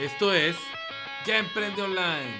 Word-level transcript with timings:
Esto 0.00 0.32
es 0.32 0.54
Ya 1.26 1.38
Emprende 1.38 1.82
Online. 1.82 2.38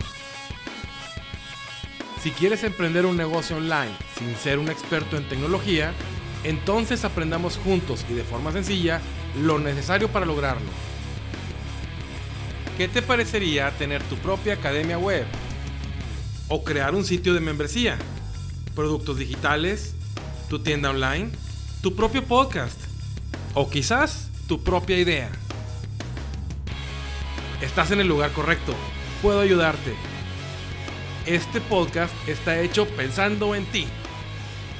Si 2.22 2.30
quieres 2.30 2.62
emprender 2.62 3.04
un 3.04 3.16
negocio 3.16 3.56
online 3.56 3.96
sin 4.16 4.36
ser 4.36 4.60
un 4.60 4.68
experto 4.68 5.16
en 5.16 5.28
tecnología, 5.28 5.92
entonces 6.44 7.04
aprendamos 7.04 7.56
juntos 7.56 8.06
y 8.08 8.14
de 8.14 8.22
forma 8.22 8.52
sencilla 8.52 9.00
lo 9.42 9.58
necesario 9.58 10.06
para 10.06 10.24
lograrlo. 10.24 10.68
¿Qué 12.76 12.86
te 12.86 13.02
parecería 13.02 13.72
tener 13.72 14.04
tu 14.04 14.14
propia 14.18 14.54
academia 14.54 14.96
web? 14.96 15.26
¿O 16.46 16.62
crear 16.62 16.94
un 16.94 17.04
sitio 17.04 17.34
de 17.34 17.40
membresía? 17.40 17.98
¿Productos 18.76 19.18
digitales? 19.18 19.96
¿Tu 20.48 20.60
tienda 20.60 20.90
online? 20.90 21.30
¿Tu 21.82 21.96
propio 21.96 22.24
podcast? 22.24 22.80
¿O 23.54 23.68
quizás 23.68 24.30
tu 24.46 24.62
propia 24.62 24.96
idea? 24.96 25.32
Estás 27.60 27.90
en 27.90 27.98
el 28.00 28.06
lugar 28.06 28.30
correcto. 28.30 28.72
Puedo 29.20 29.40
ayudarte. 29.40 29.92
Este 31.26 31.60
podcast 31.60 32.14
está 32.28 32.60
hecho 32.60 32.86
pensando 32.86 33.56
en 33.56 33.64
ti. 33.66 33.86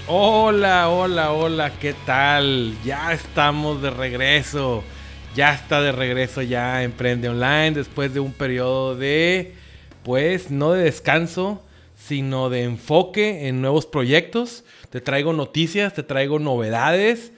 Hola, 0.06 0.88
hola, 0.88 1.32
hola, 1.32 1.72
¿qué 1.80 1.92
tal? 2.06 2.76
Ya 2.84 3.12
estamos 3.12 3.82
de 3.82 3.90
regreso. 3.90 4.84
Ya 5.34 5.54
está 5.54 5.82
de 5.82 5.90
regreso 5.90 6.40
ya 6.40 6.84
Emprende 6.84 7.28
Online 7.28 7.72
después 7.72 8.14
de 8.14 8.20
un 8.20 8.32
periodo 8.32 8.94
de, 8.94 9.54
pues, 10.04 10.52
no 10.52 10.70
de 10.70 10.84
descanso, 10.84 11.60
sino 11.96 12.48
de 12.48 12.62
enfoque 12.62 13.48
en 13.48 13.60
nuevos 13.60 13.86
proyectos. 13.86 14.62
Te 14.90 15.00
traigo 15.00 15.32
noticias, 15.32 15.94
te 15.94 16.04
traigo 16.04 16.38
novedades. 16.38 17.32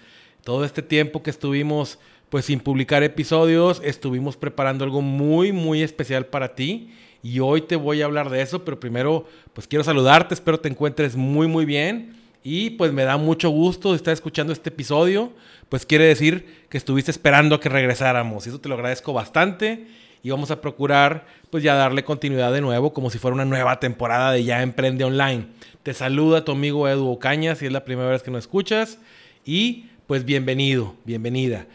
Todo 0.45 0.67
este 0.67 0.83
tiempo 0.83 1.23
que 1.23 1.31
estuvimos 1.31 1.99
pues 2.31 2.45
sin 2.45 2.61
publicar 2.61 3.03
episodios, 3.03 3.83
estuvimos 3.85 4.37
preparando 4.37 4.85
algo 4.85 5.03
muy, 5.03 5.53
muy 5.53 5.83
especial 5.83 6.27
para 6.27 6.55
ti. 6.55 6.91
Y 7.23 7.41
hoy 7.41 7.63
te 7.63 7.77
voy 7.77 8.01
a 8.01 8.07
hablar 8.07 8.31
de 8.31 8.41
eso, 8.41 8.65
pero 8.65 8.81
primero, 8.81 9.27
pues 9.53 9.67
quiero 9.67 9.85
saludarte, 9.85 10.33
espero 10.33 10.59
te 10.59 10.69
encuentres 10.69 11.17
muy, 11.17 11.49
muy 11.49 11.65
bien. 11.65 12.17
Y 12.43 12.71
pues 12.71 12.93
me 12.93 13.03
da 13.03 13.19
mucho 13.19 13.51
gusto 13.51 13.95
estar 13.95 14.15
escuchando 14.15 14.53
este 14.53 14.71
episodio, 14.71 15.33
pues 15.69 15.85
quiere 15.85 16.05
decir 16.05 16.65
que 16.71 16.79
estuviste 16.79 17.11
esperando 17.11 17.57
a 17.57 17.61
que 17.61 17.69
regresáramos. 17.69 18.47
Y 18.47 18.51
eso 18.51 18.61
te 18.61 18.69
lo 18.69 18.77
agradezco 18.77 19.13
bastante. 19.13 19.87
Y 20.23 20.31
vamos 20.31 20.51
a 20.51 20.61
procurar, 20.61 21.27
pues 21.51 21.65
ya 21.65 21.75
darle 21.75 22.05
continuidad 22.05 22.53
de 22.53 22.61
nuevo, 22.61 22.93
como 22.93 23.11
si 23.11 23.19
fuera 23.19 23.35
una 23.35 23.45
nueva 23.45 23.81
temporada 23.81 24.33
de 24.33 24.45
Ya 24.45 24.63
Emprende 24.63 25.05
Online. 25.05 25.47
Te 25.83 25.95
saluda 25.95 26.45
tu 26.45 26.53
amigo 26.53 26.89
Edu 26.89 27.11
Ocaña, 27.11 27.57
si 27.57 27.67
es 27.67 27.73
la 27.73 27.85
primera 27.85 28.09
vez 28.09 28.23
que 28.23 28.31
nos 28.31 28.45
escuchas. 28.45 28.99
Y 29.45 29.87
pues 30.07 30.25
bienvenido, 30.25 30.95
bienvenida. 31.05 31.67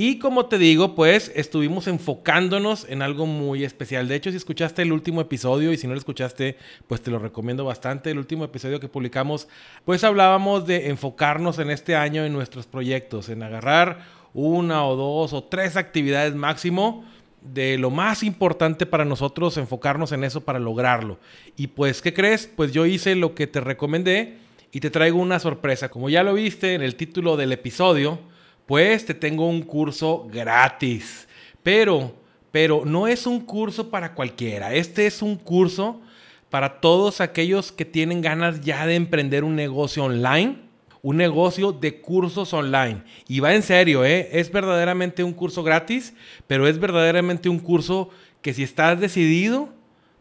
Y 0.00 0.20
como 0.20 0.46
te 0.46 0.58
digo, 0.58 0.94
pues 0.94 1.32
estuvimos 1.34 1.88
enfocándonos 1.88 2.86
en 2.88 3.02
algo 3.02 3.26
muy 3.26 3.64
especial. 3.64 4.06
De 4.06 4.14
hecho, 4.14 4.30
si 4.30 4.36
escuchaste 4.36 4.82
el 4.82 4.92
último 4.92 5.20
episodio 5.20 5.72
y 5.72 5.76
si 5.76 5.88
no 5.88 5.94
lo 5.94 5.98
escuchaste, 5.98 6.56
pues 6.86 7.00
te 7.00 7.10
lo 7.10 7.18
recomiendo 7.18 7.64
bastante. 7.64 8.12
El 8.12 8.18
último 8.18 8.44
episodio 8.44 8.78
que 8.78 8.86
publicamos, 8.86 9.48
pues 9.84 10.04
hablábamos 10.04 10.68
de 10.68 10.86
enfocarnos 10.86 11.58
en 11.58 11.70
este 11.70 11.96
año 11.96 12.24
en 12.24 12.32
nuestros 12.32 12.68
proyectos, 12.68 13.28
en 13.28 13.42
agarrar 13.42 14.04
una 14.34 14.86
o 14.86 14.94
dos 14.94 15.32
o 15.32 15.42
tres 15.42 15.76
actividades 15.76 16.36
máximo 16.36 17.04
de 17.42 17.76
lo 17.76 17.90
más 17.90 18.22
importante 18.22 18.86
para 18.86 19.04
nosotros, 19.04 19.56
enfocarnos 19.56 20.12
en 20.12 20.22
eso 20.22 20.42
para 20.42 20.60
lograrlo. 20.60 21.18
Y 21.56 21.66
pues, 21.66 22.02
¿qué 22.02 22.14
crees? 22.14 22.46
Pues 22.46 22.70
yo 22.70 22.86
hice 22.86 23.16
lo 23.16 23.34
que 23.34 23.48
te 23.48 23.58
recomendé 23.60 24.38
y 24.70 24.78
te 24.78 24.90
traigo 24.90 25.18
una 25.18 25.40
sorpresa. 25.40 25.88
Como 25.88 26.08
ya 26.08 26.22
lo 26.22 26.34
viste 26.34 26.74
en 26.74 26.82
el 26.82 26.94
título 26.94 27.36
del 27.36 27.50
episodio, 27.50 28.20
pues 28.68 29.06
te 29.06 29.14
tengo 29.14 29.48
un 29.48 29.62
curso 29.62 30.28
gratis. 30.30 31.26
Pero, 31.62 32.14
pero 32.52 32.84
no 32.84 33.08
es 33.08 33.26
un 33.26 33.40
curso 33.40 33.88
para 33.88 34.12
cualquiera. 34.12 34.74
Este 34.74 35.06
es 35.06 35.22
un 35.22 35.36
curso 35.36 36.02
para 36.50 36.78
todos 36.78 37.22
aquellos 37.22 37.72
que 37.72 37.86
tienen 37.86 38.20
ganas 38.20 38.60
ya 38.60 38.84
de 38.84 38.94
emprender 38.94 39.42
un 39.42 39.56
negocio 39.56 40.04
online. 40.04 40.58
Un 41.00 41.16
negocio 41.16 41.72
de 41.72 42.02
cursos 42.02 42.52
online. 42.52 43.04
Y 43.26 43.40
va 43.40 43.54
en 43.54 43.62
serio, 43.62 44.04
¿eh? 44.04 44.28
Es 44.32 44.52
verdaderamente 44.52 45.24
un 45.24 45.32
curso 45.32 45.62
gratis, 45.62 46.12
pero 46.46 46.68
es 46.68 46.78
verdaderamente 46.78 47.48
un 47.48 47.60
curso 47.60 48.10
que 48.42 48.52
si 48.52 48.64
estás 48.64 49.00
decidido, 49.00 49.70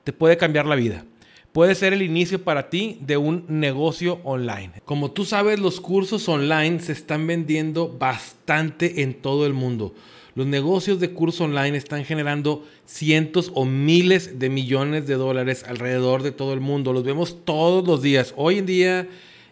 te 0.06 0.14
puede 0.14 0.38
cambiar 0.38 0.66
la 0.68 0.76
vida 0.76 1.04
puede 1.58 1.74
ser 1.74 1.92
el 1.92 2.04
inicio 2.04 2.44
para 2.44 2.70
ti 2.70 3.00
de 3.02 3.18
un 3.18 3.44
negocio 3.48 4.20
online. 4.24 4.74
Como 4.86 5.10
tú 5.10 5.26
sabes, 5.26 5.60
los 5.60 5.82
cursos 5.82 6.30
online 6.30 6.80
se 6.82 6.92
están 6.92 7.26
vendiendo 7.26 7.90
bastante 7.98 9.02
en 9.02 9.16
todo 9.16 9.44
el 9.48 9.54
mundo. 9.54 9.96
Los 10.36 10.46
negocios 10.46 11.00
de 11.00 11.10
curso 11.14 11.46
online 11.46 11.76
están 11.76 12.06
generando 12.06 12.64
cientos 12.86 13.52
o 13.56 13.66
miles 13.66 14.38
de 14.38 14.50
millones 14.52 15.08
de 15.08 15.16
dólares 15.16 15.66
alrededor 15.68 16.22
de 16.22 16.32
todo 16.32 16.54
el 16.54 16.60
mundo. 16.60 16.94
Los 16.94 17.04
vemos 17.04 17.44
todos 17.44 17.88
los 17.88 18.04
días. 18.04 18.36
Hoy 18.38 18.60
en 18.60 18.68
día 18.68 19.10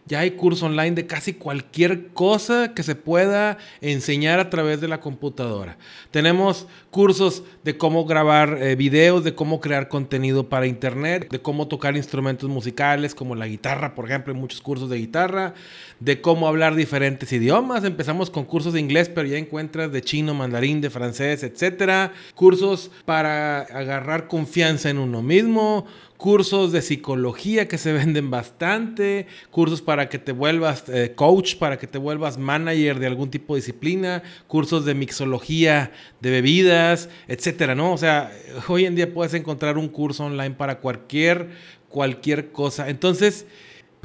ya 0.07 0.19
hay 0.19 0.31
cursos 0.31 0.63
online 0.63 0.91
de 0.91 1.07
casi 1.07 1.33
cualquier 1.33 2.09
cosa 2.09 2.73
que 2.75 2.83
se 2.83 2.95
pueda 2.95 3.57
enseñar 3.81 4.39
a 4.39 4.49
través 4.49 4.79
de 4.79 4.87
la 4.87 4.99
computadora. 4.99 5.77
Tenemos 6.11 6.67
cursos 6.91 7.43
de 7.63 7.75
cómo 7.77 8.05
grabar 8.05 8.59
eh, 8.61 8.75
videos, 8.75 9.23
de 9.23 9.33
cómo 9.33 9.59
crear 9.59 9.89
contenido 9.89 10.47
para 10.47 10.67
internet, 10.67 11.27
de 11.29 11.41
cómo 11.41 11.67
tocar 11.67 11.97
instrumentos 11.97 12.49
musicales 12.49 13.15
como 13.15 13.35
la 13.35 13.47
guitarra, 13.47 13.95
por 13.95 14.05
ejemplo, 14.05 14.35
muchos 14.35 14.61
cursos 14.61 14.89
de 14.89 14.97
guitarra, 14.97 15.55
de 15.99 16.21
cómo 16.21 16.47
hablar 16.47 16.75
diferentes 16.75 17.31
idiomas. 17.33 17.83
Empezamos 17.83 18.29
con 18.29 18.45
cursos 18.45 18.73
de 18.73 18.79
inglés, 18.79 19.09
pero 19.09 19.27
ya 19.27 19.37
encuentras 19.37 19.91
de 19.91 20.01
chino, 20.01 20.35
mandarín, 20.35 20.81
de 20.81 20.91
francés, 20.91 21.41
etcétera. 21.41 22.13
Cursos 22.35 22.91
para 23.05 23.61
agarrar 23.61 24.27
confianza 24.27 24.89
en 24.89 24.99
uno 24.99 25.23
mismo, 25.23 25.87
cursos 26.17 26.71
de 26.71 26.81
psicología 26.81 27.67
que 27.67 27.77
se 27.77 27.93
venden 27.93 28.29
bastante, 28.29 29.27
cursos 29.51 29.81
para 29.81 30.09
que 30.09 30.19
te 30.19 30.31
vuelvas 30.31 30.85
eh, 30.89 31.13
coach, 31.15 31.55
para 31.55 31.77
que 31.77 31.87
te 31.87 31.97
vuelvas 31.97 32.37
manager 32.37 32.99
de 32.99 33.07
algún 33.07 33.29
tipo 33.29 33.55
de 33.55 33.61
disciplina, 33.61 34.23
cursos 34.47 34.85
de 34.85 34.93
mixología 34.93 35.91
de 36.21 36.29
bebidas, 36.31 37.09
etcétera, 37.27 37.75
¿no? 37.75 37.93
O 37.93 37.97
sea, 37.97 38.31
hoy 38.67 38.85
en 38.85 38.95
día 38.95 39.13
puedes 39.13 39.33
encontrar 39.33 39.77
un 39.77 39.89
curso 39.89 40.25
online 40.25 40.55
para 40.55 40.79
cualquier 40.79 41.49
cualquier 41.95 42.51
cosa. 42.51 42.89
Entonces, 42.89 43.45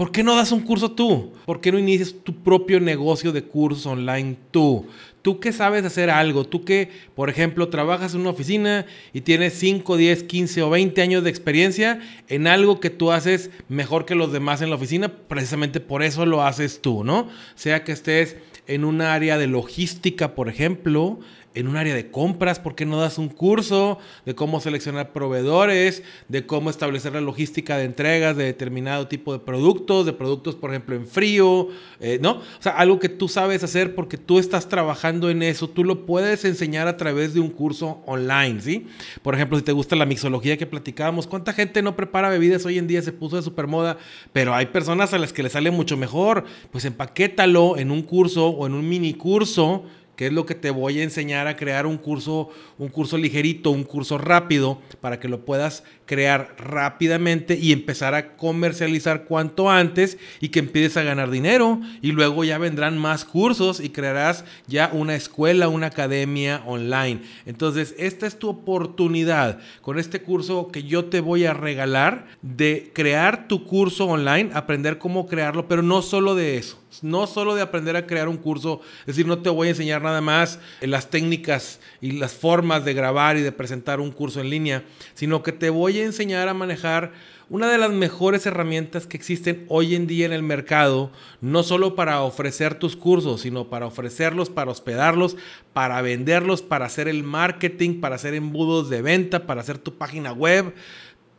¿Por 0.00 0.12
qué 0.12 0.22
no 0.22 0.34
das 0.34 0.50
un 0.50 0.61
curso 0.61 0.93
tú? 0.93 1.31
¿Por 1.44 1.61
qué 1.61 1.71
no 1.71 1.78
inicias 1.78 2.15
tu 2.25 2.34
propio 2.34 2.81
negocio 2.81 3.33
de 3.33 3.44
cursos 3.44 3.84
online 3.84 4.34
tú? 4.50 4.87
Tú 5.21 5.41
que 5.41 5.53
sabes 5.53 5.84
hacer 5.84 6.09
algo, 6.09 6.47
tú 6.47 6.65
que, 6.65 6.88
por 7.15 7.28
ejemplo, 7.28 7.69
trabajas 7.69 8.15
en 8.15 8.22
una 8.22 8.31
oficina 8.31 8.87
y 9.12 9.21
tienes 9.21 9.53
5, 9.59 9.99
10, 9.99 10.22
15 10.22 10.62
o 10.62 10.71
20 10.71 11.03
años 11.03 11.22
de 11.22 11.28
experiencia 11.28 12.00
en 12.28 12.47
algo 12.47 12.81
que 12.81 12.88
tú 12.88 13.12
haces 13.12 13.50
mejor 13.69 14.06
que 14.06 14.15
los 14.15 14.33
demás 14.33 14.62
en 14.62 14.71
la 14.71 14.77
oficina, 14.77 15.12
precisamente 15.28 15.81
por 15.81 16.03
eso 16.03 16.25
lo 16.25 16.44
haces 16.44 16.81
tú, 16.81 17.05
¿no? 17.05 17.28
Sea 17.55 17.84
que 17.84 17.93
estés 17.93 18.38
en 18.67 18.87
un 18.87 19.03
área 19.03 19.37
de 19.37 19.49
logística, 19.49 20.34
por 20.34 20.49
ejemplo, 20.49 21.21
en 21.55 21.66
un 21.66 21.77
área 21.77 21.94
de 21.94 22.11
compras, 22.11 22.61
¿por 22.61 22.75
qué 22.75 22.87
no 22.87 23.00
das 23.00 23.19
un 23.19 23.28
curso 23.28 23.99
de 24.25 24.34
cómo 24.34 24.61
seleccionar 24.61 25.12
proveedores, 25.12 26.03
de 26.28 26.47
cómo 26.47 26.71
establecer 26.71 27.12
la 27.15 27.21
logística 27.21 27.77
de 27.77 27.84
entregas 27.84 28.37
de 28.37 28.44
determinado 28.44 29.09
tipo 29.09 29.33
de 29.33 29.41
productos, 29.41 30.06
de 30.06 30.12
productos, 30.12 30.55
por 30.55 30.71
ejemplo, 30.71 30.94
en 30.94 31.06
frío, 31.06 31.69
eh, 31.99 32.19
¿no? 32.22 32.34
O 32.34 32.43
sea, 32.61 32.72
algo 32.72 33.00
que 33.00 33.09
tú 33.09 33.28
sabes 33.28 33.65
hacer 33.65 33.97
porque 33.97 34.16
tú 34.16 34.38
estás 34.38 34.69
trabajando 34.69 35.28
en 35.28 35.43
eso, 35.43 35.69
tú 35.69 35.83
lo 35.83 36.06
puedes 36.06 36.44
enseñar 36.44 36.87
a 36.87 36.97
través 36.97 37.34
de 37.34 37.41
un 37.41 37.50
curso 37.50 38.00
online, 38.06 38.61
¿sí? 38.61 38.87
Por 39.22 39.34
ejemplo, 39.34 39.59
si 39.59 39.65
te 39.65 39.72
gusta 39.72 39.97
la 39.97 40.06
mixología 40.06 40.56
que 40.56 40.67
platicábamos, 40.67 41.27
¿cuánta 41.27 41.53
gente 41.53 41.82
no 41.82 41.97
prepara 41.97 42.28
bebidas 42.28 42.65
hoy 42.65 42.78
en 42.78 42.87
día? 42.87 43.03
Se 43.03 43.12
puso 43.12 43.37
de 43.37 43.43
super 43.43 43.67
moda, 43.67 43.99
pero 44.32 44.55
hay 44.55 44.67
personas 44.67 45.12
a 45.15 45.19
las 45.19 45.32
que 45.32 45.43
les 45.43 45.53
sale 45.53 45.72
mucho 45.72 45.97
mejor, 45.97 46.44
pues 46.71 46.84
empaquétalo 46.84 47.77
en 47.77 47.91
un 47.91 48.03
curso 48.03 48.49
o 48.49 48.67
en 48.67 48.75
un 48.75 48.88
mini 48.88 49.15
curso 49.15 49.84
que 50.20 50.26
es 50.26 50.34
lo 50.34 50.44
que 50.44 50.54
te 50.54 50.69
voy 50.69 51.00
a 51.00 51.03
enseñar 51.03 51.47
a 51.47 51.56
crear 51.56 51.86
un 51.86 51.97
curso, 51.97 52.50
un 52.76 52.88
curso 52.88 53.17
ligerito, 53.17 53.70
un 53.70 53.84
curso 53.84 54.19
rápido, 54.19 54.78
para 55.00 55.19
que 55.19 55.28
lo 55.28 55.46
puedas 55.46 55.82
crear 56.05 56.56
rápidamente 56.58 57.56
y 57.56 57.72
empezar 57.72 58.14
a 58.14 58.37
comercializar 58.37 59.25
cuanto 59.25 59.70
antes 59.70 60.19
y 60.38 60.50
que 60.50 60.58
empieces 60.58 60.99
a 60.99 61.05
ganar 61.05 61.31
dinero 61.31 61.81
y 62.02 62.12
luego 62.12 62.44
ya 62.44 62.58
vendrán 62.58 62.99
más 62.99 63.25
cursos 63.25 63.81
y 63.81 63.88
crearás 63.88 64.44
ya 64.67 64.90
una 64.93 65.14
escuela, 65.14 65.69
una 65.69 65.87
academia 65.87 66.64
online. 66.66 67.23
Entonces, 67.46 67.94
esta 67.96 68.26
es 68.26 68.38
tu 68.38 68.50
oportunidad 68.50 69.58
con 69.81 69.99
este 69.99 70.20
curso 70.20 70.69
que 70.69 70.82
yo 70.82 71.06
te 71.06 71.23
voy 71.23 71.46
a 71.46 71.55
regalar 71.55 72.26
de 72.43 72.90
crear 72.93 73.49
tu 73.49 73.64
curso 73.64 74.05
online, 74.05 74.50
aprender 74.52 74.99
cómo 74.99 75.26
crearlo, 75.26 75.66
pero 75.66 75.81
no 75.81 76.02
solo 76.02 76.34
de 76.34 76.58
eso 76.58 76.78
no 77.02 77.26
solo 77.26 77.54
de 77.54 77.62
aprender 77.62 77.96
a 77.96 78.06
crear 78.06 78.28
un 78.28 78.37
curso, 78.37 78.81
es 79.00 79.06
decir, 79.06 79.26
no 79.26 79.38
te 79.38 79.50
voy 79.50 79.69
a 79.69 79.70
enseñar 79.70 80.02
nada 80.02 80.20
más 80.20 80.58
las 80.81 81.10
técnicas 81.10 81.81
y 82.00 82.12
las 82.12 82.32
formas 82.32 82.84
de 82.84 82.94
grabar 82.94 83.37
y 83.37 83.42
de 83.42 83.52
presentar 83.52 84.00
un 84.00 84.10
curso 84.10 84.40
en 84.40 84.50
línea, 84.50 84.84
sino 85.14 85.42
que 85.42 85.52
te 85.52 85.70
voy 85.70 85.98
a 85.98 86.04
enseñar 86.04 86.48
a 86.48 86.54
manejar 86.54 87.12
una 87.48 87.69
de 87.69 87.78
las 87.78 87.90
mejores 87.90 88.46
herramientas 88.46 89.08
que 89.08 89.16
existen 89.16 89.64
hoy 89.69 89.96
en 89.96 90.06
día 90.06 90.25
en 90.25 90.32
el 90.32 90.44
mercado, 90.44 91.10
no 91.40 91.64
solo 91.64 91.96
para 91.96 92.22
ofrecer 92.22 92.76
tus 92.76 92.94
cursos, 92.94 93.40
sino 93.40 93.69
para 93.69 93.87
ofrecerlos, 93.87 94.50
para 94.50 94.70
hospedarlos, 94.70 95.37
para 95.72 96.00
venderlos, 96.00 96.62
para 96.62 96.87
hacer 96.87 97.08
el 97.08 97.25
marketing, 97.25 98.00
para 98.00 98.14
hacer 98.14 98.34
embudos 98.34 98.88
de 98.88 99.02
venta, 99.02 99.46
para 99.46 99.62
hacer 99.62 99.78
tu 99.78 99.94
página 99.98 100.32
web, 100.32 100.72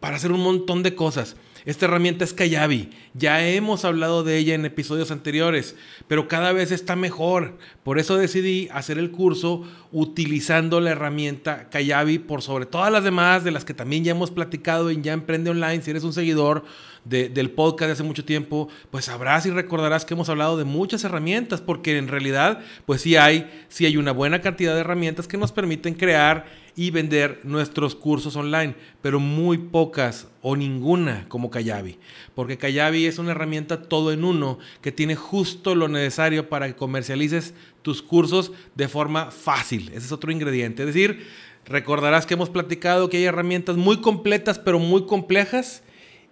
para 0.01 0.17
hacer 0.17 0.33
un 0.33 0.41
montón 0.41 0.83
de 0.83 0.95
cosas. 0.95 1.37
Esta 1.63 1.85
herramienta 1.85 2.23
es 2.23 2.33
Kayabi. 2.33 2.89
Ya 3.13 3.47
hemos 3.47 3.85
hablado 3.85 4.23
de 4.23 4.37
ella 4.37 4.55
en 4.55 4.65
episodios 4.65 5.11
anteriores, 5.11 5.75
pero 6.07 6.27
cada 6.27 6.53
vez 6.53 6.71
está 6.71 6.95
mejor. 6.95 7.57
Por 7.83 7.99
eso 7.99 8.17
decidí 8.17 8.67
hacer 8.71 8.97
el 8.97 9.11
curso 9.11 9.63
utilizando 9.91 10.79
la 10.79 10.91
herramienta 10.91 11.69
Kayabi 11.69 12.17
por 12.17 12.41
sobre 12.41 12.65
todas 12.65 12.91
las 12.91 13.03
demás, 13.03 13.43
de 13.43 13.51
las 13.51 13.63
que 13.63 13.75
también 13.75 14.03
ya 14.03 14.11
hemos 14.11 14.31
platicado 14.31 14.89
en 14.89 15.03
Ya 15.03 15.13
Emprende 15.13 15.51
Online. 15.51 15.83
Si 15.83 15.91
eres 15.91 16.03
un 16.03 16.13
seguidor 16.13 16.63
del 17.05 17.51
podcast 17.51 17.87
de 17.87 17.93
hace 17.93 18.03
mucho 18.03 18.25
tiempo, 18.25 18.67
pues 18.89 19.05
sabrás 19.05 19.45
y 19.45 19.51
recordarás 19.51 20.05
que 20.05 20.13
hemos 20.13 20.29
hablado 20.29 20.57
de 20.57 20.65
muchas 20.65 21.03
herramientas, 21.03 21.61
porque 21.61 21.97
en 21.97 22.07
realidad, 22.07 22.59
pues 22.85 23.01
sí 23.01 23.15
hay, 23.15 23.49
sí 23.69 23.85
hay 23.85 23.97
una 23.97 24.11
buena 24.11 24.41
cantidad 24.41 24.73
de 24.73 24.81
herramientas 24.81 25.27
que 25.27 25.37
nos 25.37 25.51
permiten 25.51 25.93
crear 25.93 26.45
y 26.75 26.91
vender 26.91 27.41
nuestros 27.43 27.95
cursos 27.95 28.35
online, 28.35 28.75
pero 29.01 29.19
muy 29.19 29.57
pocas 29.57 30.27
o 30.41 30.55
ninguna 30.55 31.25
como 31.27 31.49
Kayabi, 31.49 31.97
porque 32.35 32.57
Kayabi 32.57 33.05
es 33.05 33.19
una 33.19 33.31
herramienta 33.31 33.83
todo 33.83 34.11
en 34.11 34.23
uno 34.23 34.59
que 34.81 34.91
tiene 34.91 35.15
justo 35.15 35.75
lo 35.75 35.87
necesario 35.87 36.49
para 36.49 36.67
que 36.67 36.75
comercialices 36.75 37.53
tus 37.81 38.01
cursos 38.01 38.51
de 38.75 38.87
forma 38.87 39.31
fácil. 39.31 39.89
Ese 39.89 40.05
es 40.05 40.11
otro 40.11 40.31
ingrediente. 40.31 40.83
Es 40.83 40.87
decir, 40.87 41.27
recordarás 41.65 42.25
que 42.25 42.33
hemos 42.33 42.49
platicado 42.49 43.09
que 43.09 43.17
hay 43.17 43.25
herramientas 43.25 43.77
muy 43.77 44.01
completas 44.01 44.59
pero 44.59 44.79
muy 44.79 45.05
complejas 45.05 45.83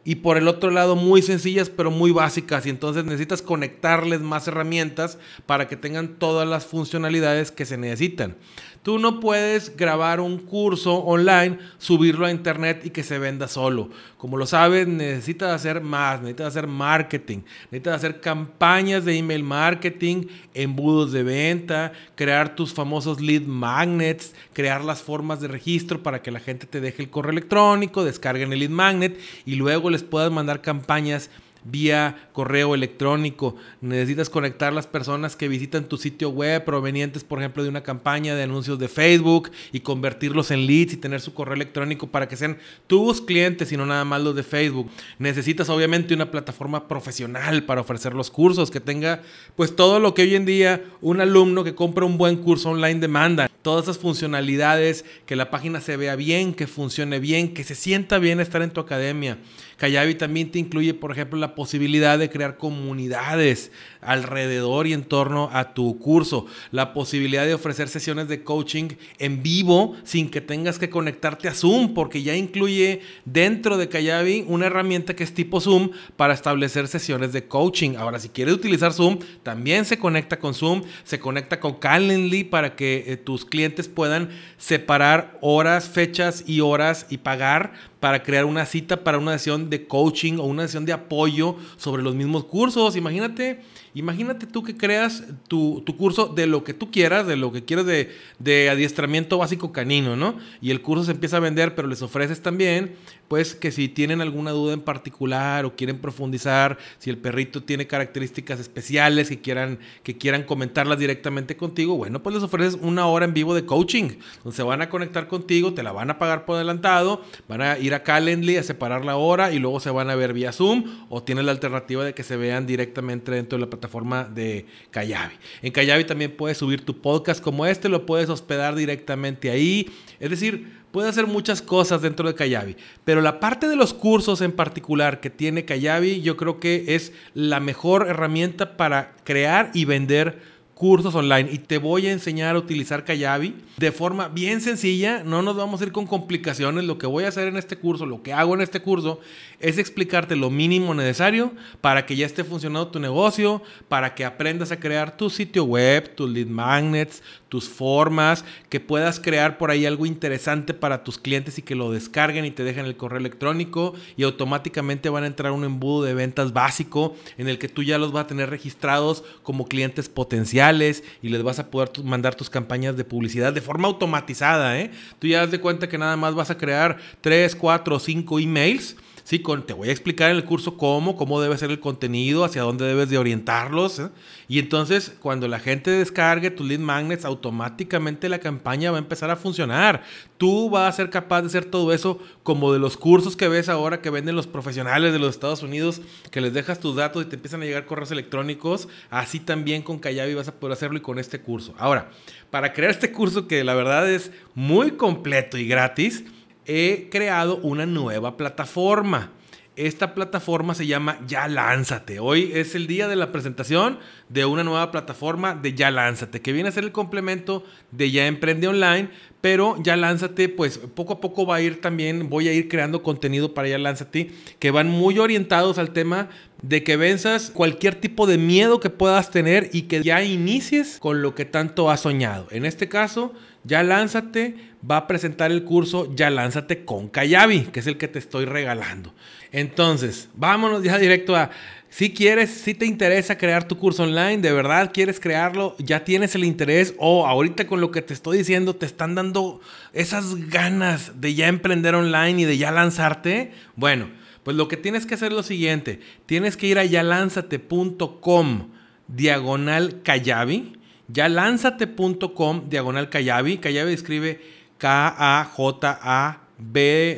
y 0.04 0.16
por 0.16 0.38
el 0.38 0.48
otro 0.48 0.72
lado 0.72 0.96
muy 0.96 1.22
sencillas 1.22 1.70
pero 1.70 1.92
muy 1.92 2.12
básicas 2.12 2.66
y 2.66 2.70
entonces 2.70 3.04
necesitas 3.04 3.42
conectarles 3.42 4.22
más 4.22 4.48
herramientas 4.48 5.18
para 5.46 5.68
que 5.68 5.76
tengan 5.76 6.16
todas 6.20 6.48
las 6.48 6.66
funcionalidades 6.66 7.52
que 7.52 7.66
se 7.66 7.78
necesitan. 7.78 8.36
Tú 8.82 8.98
no 8.98 9.20
puedes 9.20 9.76
grabar 9.76 10.22
un 10.22 10.38
curso 10.38 10.96
online, 10.96 11.60
subirlo 11.78 12.26
a 12.26 12.32
internet 12.32 12.82
y 12.86 12.92
que 12.92 13.04
se 13.04 13.20
venda 13.20 13.50
solo. 13.50 13.90
Como 14.18 14.38
lo 14.38 14.46
sabes, 14.46 14.88
necesitas 14.88 15.52
hacer 15.52 15.82
más, 15.82 16.22
necesitas 16.22 16.48
hacer 16.48 16.68
marketing, 16.68 17.40
necesitas 17.72 17.96
hacer 17.96 18.22
campañas 18.22 19.04
de 19.04 19.18
email 19.18 19.44
marketing, 19.44 20.28
embudos 20.54 21.12
de 21.12 21.24
venta, 21.24 21.92
crear 22.16 22.56
tus 22.56 22.74
famosos 22.74 23.20
lead 23.20 23.42
magnets, 23.42 24.34
crear 24.54 24.84
las 24.84 25.02
formas 25.02 25.42
de 25.42 25.50
registro 25.50 26.02
para 26.02 26.22
que 26.22 26.32
la 26.32 26.40
gente 26.40 26.66
te 26.66 26.80
deje 26.80 27.04
el 27.04 27.10
correo 27.10 27.32
electrónico, 27.32 28.06
descarguen 28.06 28.54
el 28.54 28.60
lead 28.60 28.70
magnet 28.70 29.20
y 29.46 29.56
luego 29.56 29.90
les 29.90 30.04
puedas 30.04 30.32
mandar 30.32 30.62
campañas 30.62 31.30
vía 31.72 32.30
correo 32.34 32.76
electrónico. 32.76 33.56
Necesitas 33.82 34.30
conectar 34.30 34.74
las 34.74 34.88
personas 34.88 35.36
que 35.36 35.48
visitan 35.48 35.86
tu 35.86 35.98
sitio 35.98 36.30
web 36.30 36.64
provenientes, 36.66 37.24
por 37.24 37.40
ejemplo, 37.40 37.64
de 37.64 37.70
una 37.70 37.84
campaña 37.84 38.36
de 38.36 38.44
anuncios 38.44 38.80
de 38.80 38.88
Facebook 38.88 39.52
y 39.72 39.82
convertirlos 39.82 40.52
en 40.52 40.66
leads 40.66 40.94
y 40.94 40.98
tener 40.98 41.22
su 41.22 41.34
correo 41.34 41.56
electrónico 41.56 42.08
para 42.08 42.28
que 42.28 42.38
sean 42.38 42.58
tus 42.88 43.22
clientes 43.22 43.72
y 43.72 43.78
no 43.78 43.86
nada 43.86 44.06
más 44.06 44.22
los 44.22 44.36
de 44.36 44.44
Facebook. 44.44 44.90
Necesitas 45.18 45.70
obviamente 45.70 46.14
una 46.14 46.32
plataforma 46.32 46.88
profesional 46.88 47.64
para 47.64 47.82
ofrecer 47.82 48.14
los 48.14 48.30
cursos 48.30 48.72
que 48.72 48.80
tenga 48.80 49.22
pues 49.56 49.76
todo 49.76 50.00
lo 50.00 50.14
que 50.14 50.24
hoy 50.24 50.36
en 50.36 50.46
día 50.46 50.84
un 51.02 51.22
alumno 51.22 51.64
que 51.64 51.76
compra 51.76 52.06
un 52.06 52.18
buen 52.18 52.38
curso 52.38 52.70
online 52.70 53.00
demanda. 53.00 53.50
Todas 53.62 53.84
esas 53.84 53.98
funcionalidades, 53.98 55.04
que 55.26 55.36
la 55.36 55.50
página 55.50 55.82
se 55.82 55.98
vea 55.98 56.16
bien, 56.16 56.54
que 56.54 56.66
funcione 56.66 57.20
bien, 57.20 57.54
que 57.54 57.64
se 57.64 57.76
sienta 57.76 58.18
bien 58.18 58.40
estar 58.40 58.62
en 58.62 58.72
tu 58.72 58.80
academia. 58.80 59.38
Kayabi 59.80 60.16
también 60.16 60.52
te 60.52 60.60
incluye, 60.60 60.94
por 60.94 61.14
ejemplo, 61.14 61.40
la 61.40 61.56
posibilidad 61.56 62.20
de 62.20 62.30
crear 62.30 62.58
comunidades 62.58 63.72
alrededor 64.02 64.88
y 64.88 64.94
en 64.94 65.04
torno 65.04 65.50
a 65.52 65.74
tu 65.74 66.00
curso, 66.00 66.46
la 66.72 66.94
posibilidad 66.94 67.46
de 67.46 67.54
ofrecer 67.54 67.90
sesiones 67.90 68.28
de 68.28 68.44
coaching 68.44 68.90
en 69.18 69.44
vivo 69.44 69.96
sin 70.04 70.30
que 70.30 70.42
tengas 70.42 70.80
que 70.80 70.90
conectarte 70.90 71.48
a 71.48 71.54
Zoom, 71.54 71.94
porque 71.94 72.24
ya 72.24 72.36
incluye 72.36 73.02
dentro 73.26 73.78
de 73.78 73.90
Kayabi 73.90 74.46
una 74.48 74.68
herramienta 74.68 75.16
que 75.16 75.24
es 75.24 75.34
tipo 75.34 75.60
Zoom 75.60 75.92
para 76.16 76.34
establecer 76.34 76.88
sesiones 76.88 77.34
de 77.34 77.46
coaching. 77.46 77.96
Ahora, 77.98 78.20
si 78.20 78.30
quieres 78.30 78.54
utilizar 78.54 78.94
Zoom, 78.94 79.20
también 79.44 79.86
se 79.86 80.00
conecta 80.00 80.40
con 80.40 80.54
Zoom, 80.54 80.84
se 81.04 81.20
conecta 81.20 81.60
con 81.60 81.74
Calendly 81.74 82.46
para 82.46 82.76
que 82.76 83.04
eh, 83.08 83.18
tus 83.18 83.46
clientes 83.46 83.88
puedan 83.88 84.30
separar 84.58 85.38
horas, 85.42 85.90
fechas 85.90 86.44
y 86.48 86.62
horas 86.62 87.06
y 87.10 87.18
pagar 87.18 87.74
para 88.00 88.24
crear 88.24 88.46
una 88.46 88.66
cita 88.66 89.04
para 89.04 89.18
una 89.18 89.34
sesión 89.34 89.70
de 89.70 89.86
coaching 89.86 90.38
o 90.38 90.44
una 90.44 90.64
sesión 90.64 90.86
de 90.86 90.94
apoyo 90.94 91.58
sobre 91.78 92.02
los 92.02 92.16
mismos 92.16 92.46
cursos. 92.46 92.96
Imagínate 92.96 93.60
Imagínate 94.00 94.48
tú 94.48 94.64
que 94.64 94.78
creas 94.78 95.26
tu, 95.50 95.84
curso 95.98 96.28
de 96.28 96.48
lo 96.48 96.64
que 96.64 96.74
tú 96.74 96.90
quieras, 96.90 97.28
de 97.28 97.36
lo 97.36 97.52
que 97.52 97.66
quieras 97.66 97.86
de, 97.86 98.10
de, 98.40 98.70
adiestramiento 98.70 99.38
básico 99.38 99.74
canino, 99.74 100.16
¿no? 100.16 100.38
Y 100.62 100.72
el 100.72 100.82
curso 100.82 101.04
se 101.04 101.12
empieza 101.12 101.36
a 101.36 101.42
vender, 101.42 101.76
pero 101.76 101.86
les 101.86 102.02
ofreces 102.02 102.42
también, 102.42 102.96
pues, 103.30 103.56
que 103.56 103.72
si 103.72 103.88
tienen 103.88 104.20
alguna 104.20 104.52
duda 104.52 104.74
en 104.74 104.82
particular 104.82 105.64
o 105.64 105.76
quieren 105.76 106.00
profundizar, 106.00 106.78
si 106.98 107.10
el 107.10 107.18
perrito 107.18 107.64
tiene 107.64 107.88
características 107.88 108.60
especiales 108.60 109.30
que 109.30 109.40
quieran, 109.40 109.80
que 110.04 110.18
quieran 110.18 110.44
comentarlas 110.44 111.00
directamente 111.00 111.56
contigo, 111.56 111.96
bueno, 111.96 112.22
pues 112.22 112.36
les 112.36 112.44
ofreces 112.44 112.78
una 112.82 113.06
hora 113.06 113.26
en 113.26 113.34
vivo 113.34 113.56
de 113.56 113.66
coaching, 113.66 114.18
donde 114.44 114.56
se 114.56 114.64
van 114.64 114.82
a 114.82 114.90
conectar 114.90 115.28
contigo, 115.28 115.74
te 115.74 115.84
la 115.84 115.92
van 115.92 116.10
a 116.10 116.18
pagar 116.18 116.44
por 116.46 116.56
adelantado, 116.56 117.22
van 117.48 117.62
a 117.62 117.78
ir 117.78 117.94
a 117.94 118.04
Calendly 118.04 118.58
a 118.58 118.64
separar 118.64 119.06
la 119.06 119.16
hora 119.16 119.54
y 119.54 119.60
luego 119.60 119.80
se 119.80 119.92
van 119.92 120.10
a 120.10 120.16
ver 120.16 120.34
vía 120.34 120.52
Zoom 120.52 121.06
o 121.10 121.24
tienes 121.24 121.46
la 121.46 121.52
alternativa 121.52 122.04
de 122.04 122.14
que 122.14 122.24
se 122.24 122.36
vean 122.36 122.66
directamente 122.66 123.32
dentro 123.32 123.58
de 123.58 123.66
la 123.66 123.70
plataforma 123.70 124.24
de 124.24 124.66
Kayabi. 124.90 125.36
En 125.62 125.72
Kayabi 125.72 126.04
también 126.06 126.36
puedes 126.36 126.58
subir 126.58 126.84
tu 126.84 127.00
podcast 127.00 127.44
como 127.44 127.68
este, 127.68 127.90
lo 127.90 128.08
puedes 128.08 128.30
hospedar 128.30 128.76
directamente 128.76 129.52
ahí. 129.52 129.88
Es 130.20 130.32
decir, 130.32 130.79
puedes 130.92 131.12
hacer 131.12 131.28
muchas 131.28 131.62
cosas 131.62 132.02
dentro 132.02 132.28
de 132.28 132.36
Kayabi. 132.36 132.76
Pero 133.04 133.22
la 133.22 133.40
parte 133.40 133.68
de 133.68 133.76
los 133.76 133.94
cursos 133.94 134.42
en 134.42 134.52
particular 134.52 135.20
que 135.20 135.30
tiene 135.30 135.66
Kayabi, 135.66 136.22
yo 136.22 136.38
creo 136.38 136.60
que 136.60 136.96
es 136.96 137.14
la 137.34 137.60
mejor 137.60 138.08
herramienta 138.08 138.78
para 138.78 139.16
crear 139.24 139.72
y 139.74 139.86
vender 139.86 140.60
cursos 140.80 141.14
online 141.14 141.50
y 141.52 141.58
te 141.58 141.78
voy 141.78 142.08
a 142.08 142.12
enseñar 142.14 142.56
a 142.56 142.60
utilizar 142.60 143.04
Kayabi 143.04 143.54
de 143.76 143.92
forma 143.92 144.30
bien 144.30 144.62
sencilla. 144.62 145.26
No 145.26 145.42
nos 145.42 145.58
vamos 145.58 145.82
a 145.82 145.84
ir 145.84 145.92
con 145.92 146.08
complicaciones. 146.08 146.86
Lo 146.86 146.98
que 146.98 147.06
voy 147.06 147.26
a 147.26 147.28
hacer 147.28 147.50
en 147.50 147.58
este 147.58 147.76
curso, 147.76 148.06
lo 148.06 148.24
que 148.24 148.32
hago 148.32 148.54
en 148.56 148.62
este 148.62 148.80
curso, 148.80 149.20
es 149.60 149.78
explicarte 149.78 150.38
lo 150.38 150.50
mínimo 150.50 150.94
necesario 150.94 151.52
para 151.82 152.06
que 152.06 152.16
ya 152.16 152.26
esté 152.26 152.46
funcionando 152.46 152.88
tu 152.88 153.00
negocio, 153.02 153.62
para 153.90 154.16
que 154.16 154.24
aprendas 154.24 154.72
a 154.72 154.80
crear 154.80 155.18
tu 155.18 155.30
sitio 155.30 155.66
web, 155.66 156.16
tus 156.16 156.30
lead 156.30 156.48
magnets, 156.48 157.22
tus 157.50 157.68
formas, 157.68 158.46
que 158.70 158.80
puedas 158.80 159.20
crear 159.20 159.58
por 159.58 159.72
ahí 159.72 159.86
algo 159.86 160.06
interesante 160.06 160.74
para 160.74 161.04
tus 161.04 161.18
clientes 161.18 161.58
y 161.58 161.64
que 161.64 161.76
lo 161.76 161.92
descarguen 161.92 162.46
y 162.46 162.52
te 162.52 162.64
dejen 162.64 162.86
el 162.86 162.96
correo 162.96 163.20
electrónico 163.20 163.94
y 164.16 164.24
automáticamente 164.24 165.10
van 165.10 165.24
a 165.24 165.28
entrar 165.28 165.52
un 165.52 165.64
embudo 165.64 166.04
de 166.04 166.14
ventas 166.14 166.54
básico 166.54 167.16
en 167.38 167.50
el 167.50 167.58
que 167.58 167.68
tú 167.68 167.84
ya 167.84 167.98
los 167.98 168.12
vas 168.12 168.26
a 168.26 168.28
tener 168.28 168.50
registrados 168.50 169.24
como 169.44 169.68
clientes 169.68 170.10
potenciales 170.10 171.04
y 171.22 171.30
les 171.30 171.44
vas 171.44 171.60
a 171.60 171.70
poder 171.72 171.92
mandar 172.04 172.36
tus 172.36 172.50
campañas 172.50 172.96
de 172.96 173.04
publicidad 173.04 173.52
de 173.52 173.62
forma 173.62 173.88
automatizada. 173.88 174.80
¿eh? 174.80 174.92
Tú 175.18 175.28
ya 175.28 175.40
das 175.40 175.52
de 175.52 175.60
cuenta 175.60 175.90
que 175.90 175.98
nada 175.98 176.16
más 176.16 176.36
vas 176.36 176.52
a 176.52 176.58
crear 176.58 176.98
3, 177.22 177.56
4 177.56 177.96
o 177.96 178.00
5 178.00 178.40
emails 178.40 178.96
Sí, 179.30 179.38
con, 179.44 179.64
te 179.64 179.74
voy 179.74 179.90
a 179.90 179.92
explicar 179.92 180.32
en 180.32 180.38
el 180.38 180.44
curso 180.44 180.76
cómo, 180.76 181.16
cómo 181.16 181.40
debe 181.40 181.56
ser 181.56 181.70
el 181.70 181.80
contenido, 181.80 182.44
hacia 182.44 182.64
dónde 182.64 182.86
debes 182.86 183.12
de 183.12 183.20
orientarlos. 183.20 184.00
¿eh? 184.00 184.10
Y 184.48 184.58
entonces, 184.58 185.14
cuando 185.20 185.48
la 185.48 185.60
gente 185.60 185.92
descargue 185.92 186.50
tus 186.50 186.68
lead 186.68 186.80
magnets, 186.80 187.26
automáticamente 187.26 188.28
la 188.28 188.40
campaña 188.40 188.90
va 188.90 188.98
a 188.98 189.02
empezar 189.02 189.30
a 189.30 189.36
funcionar. 189.36 190.02
Tú 190.40 190.72
vas 190.72 190.92
a 190.92 190.98
ser 190.98 191.12
capaz 191.12 191.42
de 191.42 191.48
hacer 191.50 191.66
todo 191.66 191.94
eso 191.94 192.18
como 192.42 192.74
de 192.74 192.80
los 192.80 192.98
cursos 192.98 193.36
que 193.36 193.48
ves 193.48 193.70
ahora 193.70 194.02
que 194.02 194.10
venden 194.10 194.36
los 194.36 194.48
profesionales 194.48 195.14
de 195.14 195.20
los 195.20 195.36
Estados 195.36 195.62
Unidos, 195.62 196.02
que 196.32 196.42
les 196.42 196.52
dejas 196.52 196.80
tus 196.80 196.96
datos 196.96 197.22
y 197.22 197.30
te 197.30 197.36
empiezan 197.36 197.62
a 197.62 197.66
llegar 197.66 197.86
correos 197.86 198.10
electrónicos. 198.10 198.88
Así 199.12 199.40
también 199.40 199.84
con 199.84 200.00
Kayabi 200.00 200.34
vas 200.34 200.48
a 200.48 200.56
poder 200.56 200.74
hacerlo 200.74 200.98
y 200.98 201.02
con 201.02 201.20
este 201.20 201.40
curso. 201.40 201.76
Ahora, 201.78 202.10
para 202.50 202.74
crear 202.74 202.90
este 202.90 203.12
curso 203.12 203.48
que 203.48 203.64
la 203.64 203.76
verdad 203.76 204.10
es 204.10 204.32
muy 204.56 204.94
completo 204.94 205.60
y 205.60 205.68
gratis, 205.68 206.24
he 206.70 207.10
creado 207.10 207.58
una 207.58 207.88
nueva 207.88 208.38
plataforma. 208.38 209.32
Esta 209.76 210.14
plataforma 210.14 210.76
se 210.76 210.86
llama 210.86 211.20
Ya 211.26 211.48
Lánzate. 211.48 212.20
Hoy 212.20 212.52
es 212.54 212.76
el 212.76 212.86
día 212.86 213.08
de 213.08 213.16
la 213.16 213.32
presentación 213.32 213.98
de 214.28 214.46
una 214.46 214.64
nueva 214.64 214.92
plataforma 214.92 215.56
de 215.56 215.74
Ya 215.74 215.90
Lánzate, 215.90 216.42
que 216.42 216.54
viene 216.54 216.70
a 216.70 216.72
ser 216.72 216.84
el 216.84 216.92
complemento 216.92 217.64
de 217.90 218.12
Ya 218.12 218.28
Emprende 218.28 218.68
Online, 218.68 219.10
pero 219.42 219.82
ya 219.82 219.96
lánzate, 219.96 220.50
pues 220.50 220.78
poco 220.78 221.14
a 221.14 221.22
poco 221.22 221.46
va 221.46 221.56
a 221.56 221.62
ir 221.62 221.80
también, 221.80 222.30
voy 222.30 222.48
a 222.48 222.54
ir 222.54 222.68
creando 222.68 223.02
contenido 223.04 223.54
para 223.54 223.68
ya 223.70 223.78
lánzate, 223.78 224.32
que 224.60 224.72
van 224.72 224.90
muy 224.90 225.18
orientados 225.18 225.78
al 225.78 225.92
tema 225.92 226.30
de 226.62 226.84
que 226.84 226.98
venzas 226.98 227.52
cualquier 227.52 227.96
tipo 227.96 228.28
de 228.28 228.38
miedo 228.38 228.80
que 228.80 228.90
puedas 228.90 229.32
tener 229.32 229.70
y 229.72 229.84
que 229.84 230.04
ya 230.04 230.24
inicies 230.24 231.00
con 231.00 231.22
lo 231.22 231.36
que 231.36 231.46
tanto 231.46 231.90
has 231.90 232.02
soñado. 232.02 232.48
En 232.52 232.66
este 232.66 232.90
caso, 232.90 233.34
ya 233.64 233.84
lánzate, 233.84 234.56
va 234.90 234.98
a 234.98 235.08
presentar 235.08 235.52
el 235.52 235.64
curso 235.64 236.14
Ya 236.16 236.30
lánzate 236.30 236.86
con 236.86 237.10
Kayabi, 237.10 237.64
que 237.66 237.80
es 237.80 237.88
el 237.88 237.98
que 237.98 238.08
te 238.08 238.20
estoy 238.20 238.46
regalando. 238.46 239.14
Entonces, 239.52 240.30
vámonos 240.36 240.84
ya 240.84 240.98
directo 240.98 241.36
a 241.36 241.50
si 241.90 242.14
quieres, 242.14 242.52
si 242.52 242.76
te 242.76 242.86
interesa 242.86 243.38
crear 243.38 243.68
tu 243.68 243.78
curso 243.78 244.04
online, 244.04 244.38
de 244.38 244.52
verdad 244.54 244.92
quieres 244.94 245.20
crearlo, 245.20 245.76
ya 245.80 246.04
tienes 246.04 246.36
el 246.36 246.44
interés 246.44 246.94
o 247.00 247.26
ahorita 247.26 247.66
con 247.66 247.82
lo 247.82 247.90
que 247.90 248.04
te 248.04 248.14
estoy 248.14 248.38
diciendo 248.38 248.76
te 248.76 248.86
están 248.86 249.16
dando 249.16 249.60
esas 249.94 250.36
ganas 250.50 251.20
de 251.20 251.34
ya 251.34 251.48
emprender 251.48 251.96
online 251.96 252.44
y 252.44 252.46
de 252.46 252.60
ya 252.60 252.72
lanzarte, 252.72 253.54
bueno, 253.76 254.08
pues 254.44 254.56
lo 254.56 254.68
que 254.68 254.78
tienes 254.78 255.08
que 255.08 255.16
hacer 255.16 255.32
es 255.32 255.38
lo 255.38 255.44
siguiente, 255.44 256.00
tienes 256.28 256.58
que 256.58 256.68
ir 256.68 256.78
a 256.78 256.86
yalanzate.com 256.86 258.70
diagonal 259.08 260.04
Kayabi, 260.04 260.78
yalanzate.com 261.08 262.70
diagonal 262.70 263.10
Kayabi, 263.10 263.58
Kayabi 263.58 263.94
escribe 263.94 264.42
K-A-J-A-B 264.78 265.20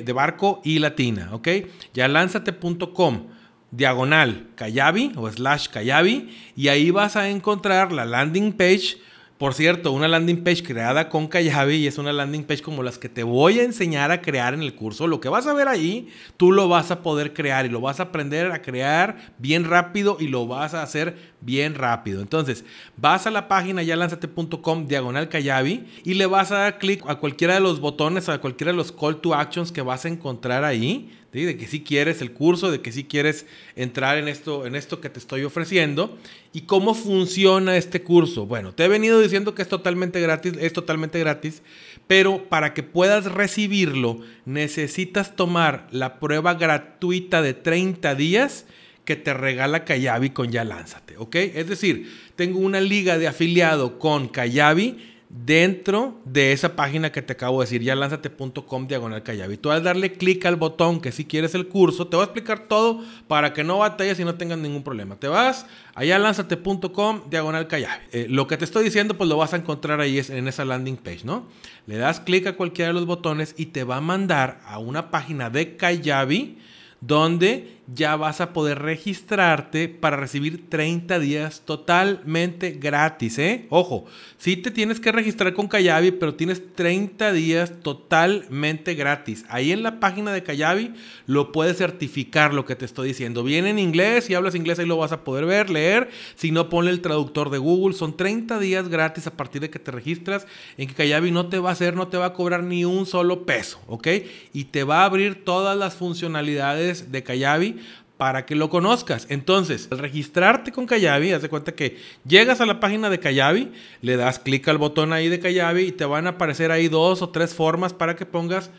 de 0.06 0.13
barco 0.13 0.62
y 0.63 0.80
latina, 0.80 1.30
¿ok? 1.34 1.50
Yalanzate.com 1.94 3.40
diagonal 3.72 4.48
Kayabi 4.56 5.13
o 5.16 5.30
slash 5.32 5.68
Kayabi 5.70 6.30
y 6.56 6.68
ahí 6.68 6.92
vas 6.92 7.16
a 7.16 7.30
encontrar 7.30 7.92
la 7.92 8.06
landing 8.06 8.51
page. 8.51 8.98
Por 9.38 9.56
cierto, 9.56 9.92
una 9.92 10.08
landing 10.08 10.44
page 10.44 10.62
creada 10.62 11.10
con 11.10 11.28
Kayabi 11.28 11.78
y 11.78 11.88
es 11.88 11.98
una 11.98 12.13
landing 12.13 12.44
page 12.44 12.62
como 12.62 12.84
las 12.84 13.00
que 13.00 13.10
te 13.10 13.24
voy 13.24 13.58
a 13.58 13.63
enseñar 13.63 14.12
a 14.12 14.22
crear 14.22 14.54
en 14.54 14.62
el 14.62 14.75
curso. 14.75 15.08
Lo 15.08 15.20
que 15.20 15.30
vas 15.30 15.48
a 15.48 15.54
ver 15.54 15.68
ahí, 15.68 16.10
tú 16.38 16.51
lo 16.51 16.68
vas 16.68 16.92
a 16.92 17.01
poder 17.01 17.34
crear 17.34 17.66
y 17.66 17.70
lo 17.70 17.82
vas 17.82 18.00
a 18.00 18.04
aprender 18.04 18.51
a 18.51 18.62
crear 18.62 19.34
bien 19.40 19.63
rápido 19.63 20.18
y 20.20 20.28
lo 20.28 20.46
vas 20.46 20.75
a 20.75 20.84
hacer 20.84 21.18
bien 21.40 21.74
rápido. 21.74 22.22
Entonces, 22.22 22.66
vas 22.98 23.25
a 23.25 23.32
la 23.32 23.48
página 23.48 23.82
yalanzate.com 23.82 24.86
diagonal 24.86 25.28
Kayabi 25.28 25.88
y 26.04 26.13
le 26.13 26.28
vas 26.28 26.51
a 26.51 26.58
dar 26.58 26.78
clic 26.78 27.04
a 27.08 27.16
cualquiera 27.16 27.56
de 27.56 27.62
los 27.62 27.80
botones, 27.80 28.30
a 28.30 28.38
cualquiera 28.38 28.74
de 28.74 28.78
los 28.78 28.92
call 28.92 29.22
to 29.22 29.34
actions 29.34 29.72
que 29.72 29.82
vas 29.82 30.06
a 30.06 30.10
encontrar 30.10 30.63
ahí 30.63 31.10
de 31.32 31.58
que 31.58 31.66
si 31.66 31.82
quieres 31.82 32.22
el 32.22 32.32
curso, 32.32 32.72
de 32.72 32.82
que 32.82 32.92
si 32.92 33.06
quieres 33.06 33.46
entrar 33.76 34.18
en 34.18 34.28
esto, 34.28 34.66
en 34.66 34.76
esto 34.76 35.00
que 35.00 35.10
te 35.10 35.20
estoy 35.20 35.44
ofreciendo. 35.44 36.18
¿Y 36.52 36.62
cómo 36.62 36.94
funciona 36.94 37.78
este 37.78 38.04
curso? 38.04 38.46
Bueno, 38.46 38.74
te 38.74 38.84
he 38.84 38.88
venido 38.90 39.22
diciendo 39.22 39.56
que 39.56 39.62
es 39.62 39.70
totalmente 39.70 40.20
gratis, 40.20 40.54
es 40.60 40.74
totalmente 40.74 41.20
gratis, 41.20 41.62
pero 42.08 42.50
para 42.50 42.74
que 42.74 42.84
puedas 42.84 43.26
recibirlo 43.32 44.20
necesitas 44.46 45.36
tomar 45.38 45.88
la 45.92 46.20
prueba 46.20 46.56
gratuita 46.56 47.42
de 47.42 47.54
30 47.54 48.16
días 48.16 48.66
que 49.06 49.16
te 49.16 49.34
regala 49.34 49.86
Kayabi 49.86 50.32
con 50.32 50.52
Ya 50.52 50.64
Lánzate, 50.64 51.18
¿ok? 51.18 51.36
Es 51.36 51.68
decir, 51.68 52.12
tengo 52.36 52.60
una 52.60 52.82
liga 52.82 53.18
de 53.18 53.28
afiliado 53.28 53.98
con 53.98 54.28
Kayabi 54.28 55.11
dentro 55.34 56.20
de 56.26 56.52
esa 56.52 56.76
página 56.76 57.12
que 57.12 57.22
te 57.22 57.34
acabo 57.34 57.60
de 57.60 57.66
decir, 57.66 57.82
ya 57.82 57.96
lánzate.com 57.96 58.88
diagonal 58.88 59.24
Kayabi. 59.24 59.58
Tú 59.58 59.72
al 59.72 59.82
darle 59.82 60.14
clic 60.14 60.46
al 60.46 60.58
botón 60.58 61.00
que 61.00 61.12
si 61.12 61.26
quieres 61.26 61.56
el 61.56 61.68
curso, 61.68 62.08
te 62.08 62.18
va 62.18 62.24
a 62.24 62.26
explicar 62.26 62.68
todo 62.68 63.02
para 63.28 63.54
que 63.54 63.64
no 63.64 63.78
batalles 63.78 64.20
y 64.20 64.26
no 64.26 64.36
tengas 64.36 64.58
ningún 64.58 64.84
problema. 64.84 65.16
Te 65.16 65.28
vas 65.28 65.66
allá 65.96 66.20
lánzate.com 66.20 67.30
diagonal 67.30 67.68
Kayabi. 67.68 68.04
Eh, 68.12 68.28
lo 68.30 68.48
que 68.48 68.58
te 68.58 68.66
estoy 68.66 68.84
diciendo, 68.84 69.18
pues 69.18 69.30
lo 69.30 69.38
vas 69.38 69.54
a 69.54 69.58
encontrar 69.58 70.02
ahí 70.02 70.22
en 70.30 70.48
esa 70.48 70.66
landing 70.66 70.98
page, 70.98 71.22
¿no? 71.24 71.48
Le 71.88 71.98
das 71.98 72.20
clic 72.20 72.48
a 72.48 72.54
cualquiera 72.54 72.90
de 72.90 72.94
los 72.94 73.06
botones 73.06 73.56
y 73.58 73.68
te 73.68 73.84
va 73.86 73.98
a 73.98 74.02
mandar 74.02 74.60
a 74.66 74.80
una 74.80 75.12
página 75.12 75.50
de 75.50 75.78
Kayabi 75.78 76.58
donde 77.00 77.81
ya 77.93 78.15
vas 78.15 78.41
a 78.41 78.53
poder 78.53 78.79
registrarte 78.79 79.89
para 79.89 80.17
recibir 80.17 80.69
30 80.69 81.19
días 81.19 81.62
totalmente 81.65 82.71
gratis, 82.71 83.39
¿eh? 83.39 83.65
Ojo, 83.69 84.05
sí 84.38 84.55
te 84.55 84.71
tienes 84.71 85.00
que 85.00 85.12
registrar 85.12 85.53
con 85.53 85.67
Kayabi, 85.67 86.12
pero 86.12 86.36
tienes 86.36 86.62
30 86.75 87.33
días 87.33 87.74
totalmente 87.81 88.93
gratis. 88.93 89.45
Ahí 89.50 89.71
en 89.71 89.83
la 89.83 90.00
página 90.00 90.31
de 90.31 90.43
Kayabi 90.43 90.93
lo 91.25 91.51
puedes 91.51 91.77
certificar 91.77 92.53
lo 92.53 92.65
que 92.65 92.75
te 92.75 92.86
estoy 92.86 93.10
diciendo. 93.10 93.43
Viene 93.43 93.71
en 93.71 93.79
inglés, 93.79 94.25
si 94.25 94.36
hablas 94.36 94.55
inglés 94.55 94.79
ahí 94.79 94.86
lo 94.86 94.98
vas 94.98 95.12
a 95.12 95.24
poder 95.24 95.45
ver, 95.45 95.69
leer. 95.69 96.10
Si 96.36 96.51
no, 96.51 96.69
ponle 96.69 96.91
el 96.91 97.01
traductor 97.01 97.50
de 97.50 97.57
Google. 97.57 97.95
Son 97.95 98.15
30 98.15 98.60
días 98.60 98.88
gratis 98.89 99.27
a 99.27 99.36
partir 99.36 99.62
de 99.62 99.69
que 99.69 99.79
te 99.79 99.91
registras 99.91 100.48
en 100.77 100.88
que 100.88 100.93
Kayabi 100.93 101.31
no 101.31 101.48
te 101.48 101.60
va 101.60 101.69
a 101.69 101.74
hacer, 101.74 101.95
no 101.95 102.07
te 102.07 102.17
va 102.17 102.27
a 102.27 102.33
cobrar 102.33 102.63
ni 102.63 102.86
un 102.86 103.05
solo 103.05 103.45
peso, 103.45 103.79
¿ok? 103.88 104.07
Y 104.53 104.65
te 104.65 104.83
va 104.83 105.01
a 105.01 105.05
abrir 105.05 105.43
todas 105.43 105.77
las 105.77 105.95
funcionalidades 105.95 107.12
de 107.12 107.24
Kayabi 107.24 107.81
para 108.22 108.46
que 108.46 108.54
lo 108.54 108.70
conozcas. 108.70 109.25
Entonces, 109.30 109.88
al 109.90 109.98
registrarte 109.98 110.72
con 110.72 110.86
Kayabi, 110.86 111.32
haz 111.32 111.42
de 111.42 111.50
cuenta 111.50 111.72
que 111.72 111.98
llegas 112.24 112.62
a 112.62 112.68
la 112.68 112.80
página 112.80 113.10
de 113.10 113.20
Kayabi, 113.20 113.72
le 114.01 114.16
das 114.16 114.38
clic 114.38 114.68
al 114.68 114.78
botón 114.78 115.12
ahí 115.12 115.28
de 115.28 115.40
Kayabi 115.40 115.86
y 115.86 115.92
te 115.92 116.06
van 116.06 116.28
a 116.28 116.32
aparecer 116.32 116.70
ahí 116.70 116.88
dos 116.88 117.24
o 117.24 117.30
tres 117.30 117.56
formas 117.56 117.94
para 117.94 118.16
que 118.16 118.28
pongas 118.28 118.70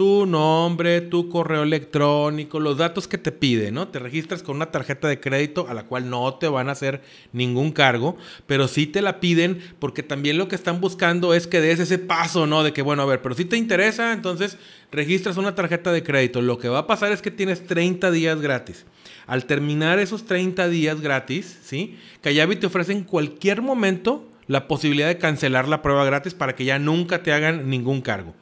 tu 0.00 0.24
nombre, 0.24 1.02
tu 1.02 1.28
correo 1.28 1.62
electrónico, 1.62 2.58
los 2.58 2.78
datos 2.78 3.06
que 3.06 3.18
te 3.18 3.32
pide, 3.32 3.70
¿no? 3.70 3.88
Te 3.88 3.98
registras 3.98 4.42
con 4.42 4.56
una 4.56 4.70
tarjeta 4.70 5.08
de 5.08 5.20
crédito 5.20 5.66
a 5.68 5.74
la 5.74 5.84
cual 5.84 6.08
no 6.08 6.32
te 6.36 6.48
van 6.48 6.70
a 6.70 6.72
hacer 6.72 7.02
ningún 7.34 7.70
cargo, 7.70 8.16
pero 8.46 8.66
sí 8.66 8.86
te 8.86 9.02
la 9.02 9.20
piden 9.20 9.60
porque 9.78 10.02
también 10.02 10.38
lo 10.38 10.48
que 10.48 10.54
están 10.56 10.80
buscando 10.80 11.34
es 11.34 11.46
que 11.46 11.60
des 11.60 11.80
ese 11.80 11.98
paso, 11.98 12.46
¿no? 12.46 12.62
De 12.62 12.72
que, 12.72 12.80
bueno, 12.80 13.02
a 13.02 13.04
ver, 13.04 13.20
pero 13.20 13.34
si 13.34 13.44
te 13.44 13.58
interesa, 13.58 14.14
entonces 14.14 14.56
registras 14.90 15.36
una 15.36 15.54
tarjeta 15.54 15.92
de 15.92 16.02
crédito. 16.02 16.40
Lo 16.40 16.56
que 16.56 16.70
va 16.70 16.78
a 16.78 16.86
pasar 16.86 17.12
es 17.12 17.20
que 17.20 17.30
tienes 17.30 17.66
30 17.66 18.10
días 18.10 18.40
gratis. 18.40 18.86
Al 19.26 19.44
terminar 19.44 19.98
esos 19.98 20.24
30 20.24 20.70
días 20.70 21.02
gratis, 21.02 21.58
¿sí? 21.62 21.98
Kayabi 22.22 22.56
te 22.56 22.68
ofrece 22.68 22.92
en 22.92 23.04
cualquier 23.04 23.60
momento 23.60 24.26
la 24.46 24.66
posibilidad 24.66 25.08
de 25.08 25.18
cancelar 25.18 25.68
la 25.68 25.82
prueba 25.82 26.06
gratis 26.06 26.32
para 26.32 26.56
que 26.56 26.64
ya 26.64 26.78
nunca 26.78 27.22
te 27.22 27.34
hagan 27.34 27.68
ningún 27.68 28.00
cargo. 28.00 28.34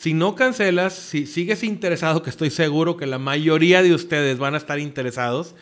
Si 0.00 0.14
no 0.14 0.34
cancelas, 0.34 0.94
si 0.94 1.26
sigues 1.26 1.62
interesado, 1.62 2.22
que 2.22 2.30
estoy 2.30 2.48
seguro 2.48 2.96
que 2.96 3.04
la 3.04 3.18
mayoría 3.18 3.82
de 3.82 3.92
ustedes 3.92 4.38
van 4.38 4.54
a 4.54 4.56
estar 4.56 4.78
interesados, 4.78 5.54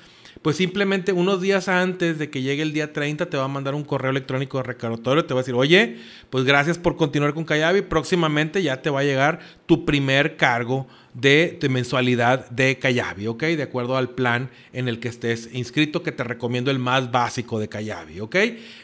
pues 0.43 0.57
simplemente 0.57 1.13
unos 1.13 1.41
días 1.41 1.69
antes 1.69 2.19
de 2.19 2.31
que 2.31 2.43
llegue 2.43 2.63
el 2.63 2.73
día 2.73 2.93
30 2.93 3.27
te 3.27 3.37
va 3.37 3.45
a 3.45 3.49
mandar 3.49 3.75
un 3.75 3.85
correo 3.85 4.11
electrónico 4.11 4.59
de 4.59 4.65
recordatorio, 4.65 5.25
te 5.25 5.35
va 5.35 5.41
a 5.41 5.43
decir, 5.43 5.55
oye, 5.55 5.99
pues 6.31 6.45
gracias 6.45 6.79
por 6.79 6.97
continuar 6.97 7.35
con 7.35 7.45
Kayabi, 7.45 7.83
próximamente 7.83 8.63
ya 8.63 8.83
te 8.83 8.91
va 8.91 9.01
a 9.01 9.05
llegar 9.05 9.41
tu 9.67 9.85
primer 9.85 10.37
cargo 10.37 10.87
de, 11.15 11.59
mensualidad 11.69 12.49
de 12.51 12.79
Kayabi, 12.79 13.27
¿ok? 13.27 13.43
De 13.43 13.63
acuerdo 13.63 13.97
al 13.97 14.11
plan 14.11 14.51
en 14.73 14.89
el 14.89 15.01
que 15.01 15.09
estés 15.09 15.51
inscrito, 15.53 16.03
que 16.03 16.13
te 16.13 16.23
recomiendo 16.23 16.71
el 16.71 16.79
más 16.79 17.11
básico 17.11 17.59
de 17.59 17.69
Kayabi, 17.69 18.21
¿ok? 18.21 18.37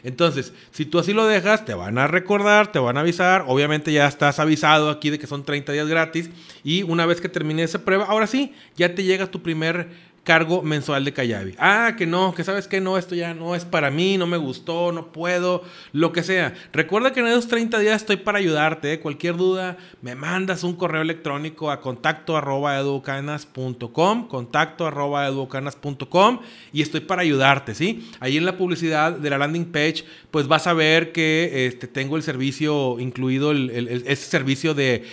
Entonces, 0.03 0.53
si 0.71 0.85
tú 0.85 0.99
así 0.99 1.13
lo 1.13 1.25
dejas, 1.25 1.65
te 1.65 1.73
van 1.73 1.97
a 1.97 2.07
recordar, 2.07 2.71
te 2.71 2.79
van 2.79 2.97
a 2.97 3.01
avisar, 3.01 3.45
obviamente 3.47 3.93
ya 3.93 4.07
estás 4.07 4.39
avisado 4.39 4.89
aquí 4.89 5.09
de 5.09 5.19
que 5.19 5.27
son 5.27 5.45
30 5.45 5.71
días 5.71 5.87
gratis 5.87 6.29
y 6.63 6.83
una 6.83 7.05
vez 7.05 7.21
que 7.21 7.29
termine 7.29 7.63
esa 7.63 7.85
prueba, 7.85 8.05
ahora 8.05 8.27
sí, 8.27 8.53
ya 8.75 8.93
te 8.93 9.03
llega 9.03 9.27
tu 9.27 9.41
primer 9.41 10.14
cargo 10.25 10.63
mensual 10.63 11.05
de 11.05 11.13
Kayabi. 11.13 11.55
Ah, 11.59 11.93
que 11.95 12.07
no, 12.07 12.33
que 12.33 12.43
sabes 12.43 12.67
que 12.67 12.81
no, 12.81 12.97
esto 12.97 13.13
ya 13.13 13.33
no 13.35 13.55
es 13.55 13.63
para 13.63 13.91
mí, 13.91 14.17
no 14.17 14.25
me 14.25 14.37
gustó, 14.37 14.91
no 14.91 15.11
puedo, 15.11 15.63
lo 15.93 16.11
que 16.11 16.23
sea. 16.23 16.53
Recuerda 16.73 17.13
que 17.13 17.19
en 17.19 17.27
esos 17.27 17.47
30 17.47 17.79
días 17.79 18.01
estoy 18.01 18.17
para 18.17 18.39
ayudarte. 18.39 18.93
¿eh? 18.93 18.99
Cualquier 18.99 19.37
duda, 19.37 19.77
me 20.01 20.15
mandas 20.15 20.63
un 20.63 20.75
correo 20.75 21.03
electrónico 21.03 21.69
a 21.69 21.79
contacto 21.79 22.35
arroba 22.35 22.75
educanas.com, 22.77 24.27
contacto 24.27 24.87
arroba 24.87 25.27
educanas.com 25.27 26.39
y 26.73 26.81
estoy 26.81 27.01
para 27.01 27.21
ayudarte, 27.21 27.75
¿sí? 27.75 28.09
Ahí 28.19 28.37
en 28.37 28.45
la 28.45 28.57
publicidad 28.57 29.11
de 29.11 29.29
la 29.29 29.37
landing 29.37 29.65
page, 29.65 30.05
pues 30.31 30.47
vas 30.47 30.65
a 30.65 30.73
ver 30.73 31.11
que 31.11 31.67
este, 31.67 31.87
tengo 31.87 32.17
el 32.17 32.23
servicio 32.23 32.99
incluido, 32.99 33.51
ese 33.51 34.15
servicio 34.15 34.73
de, 34.73 35.05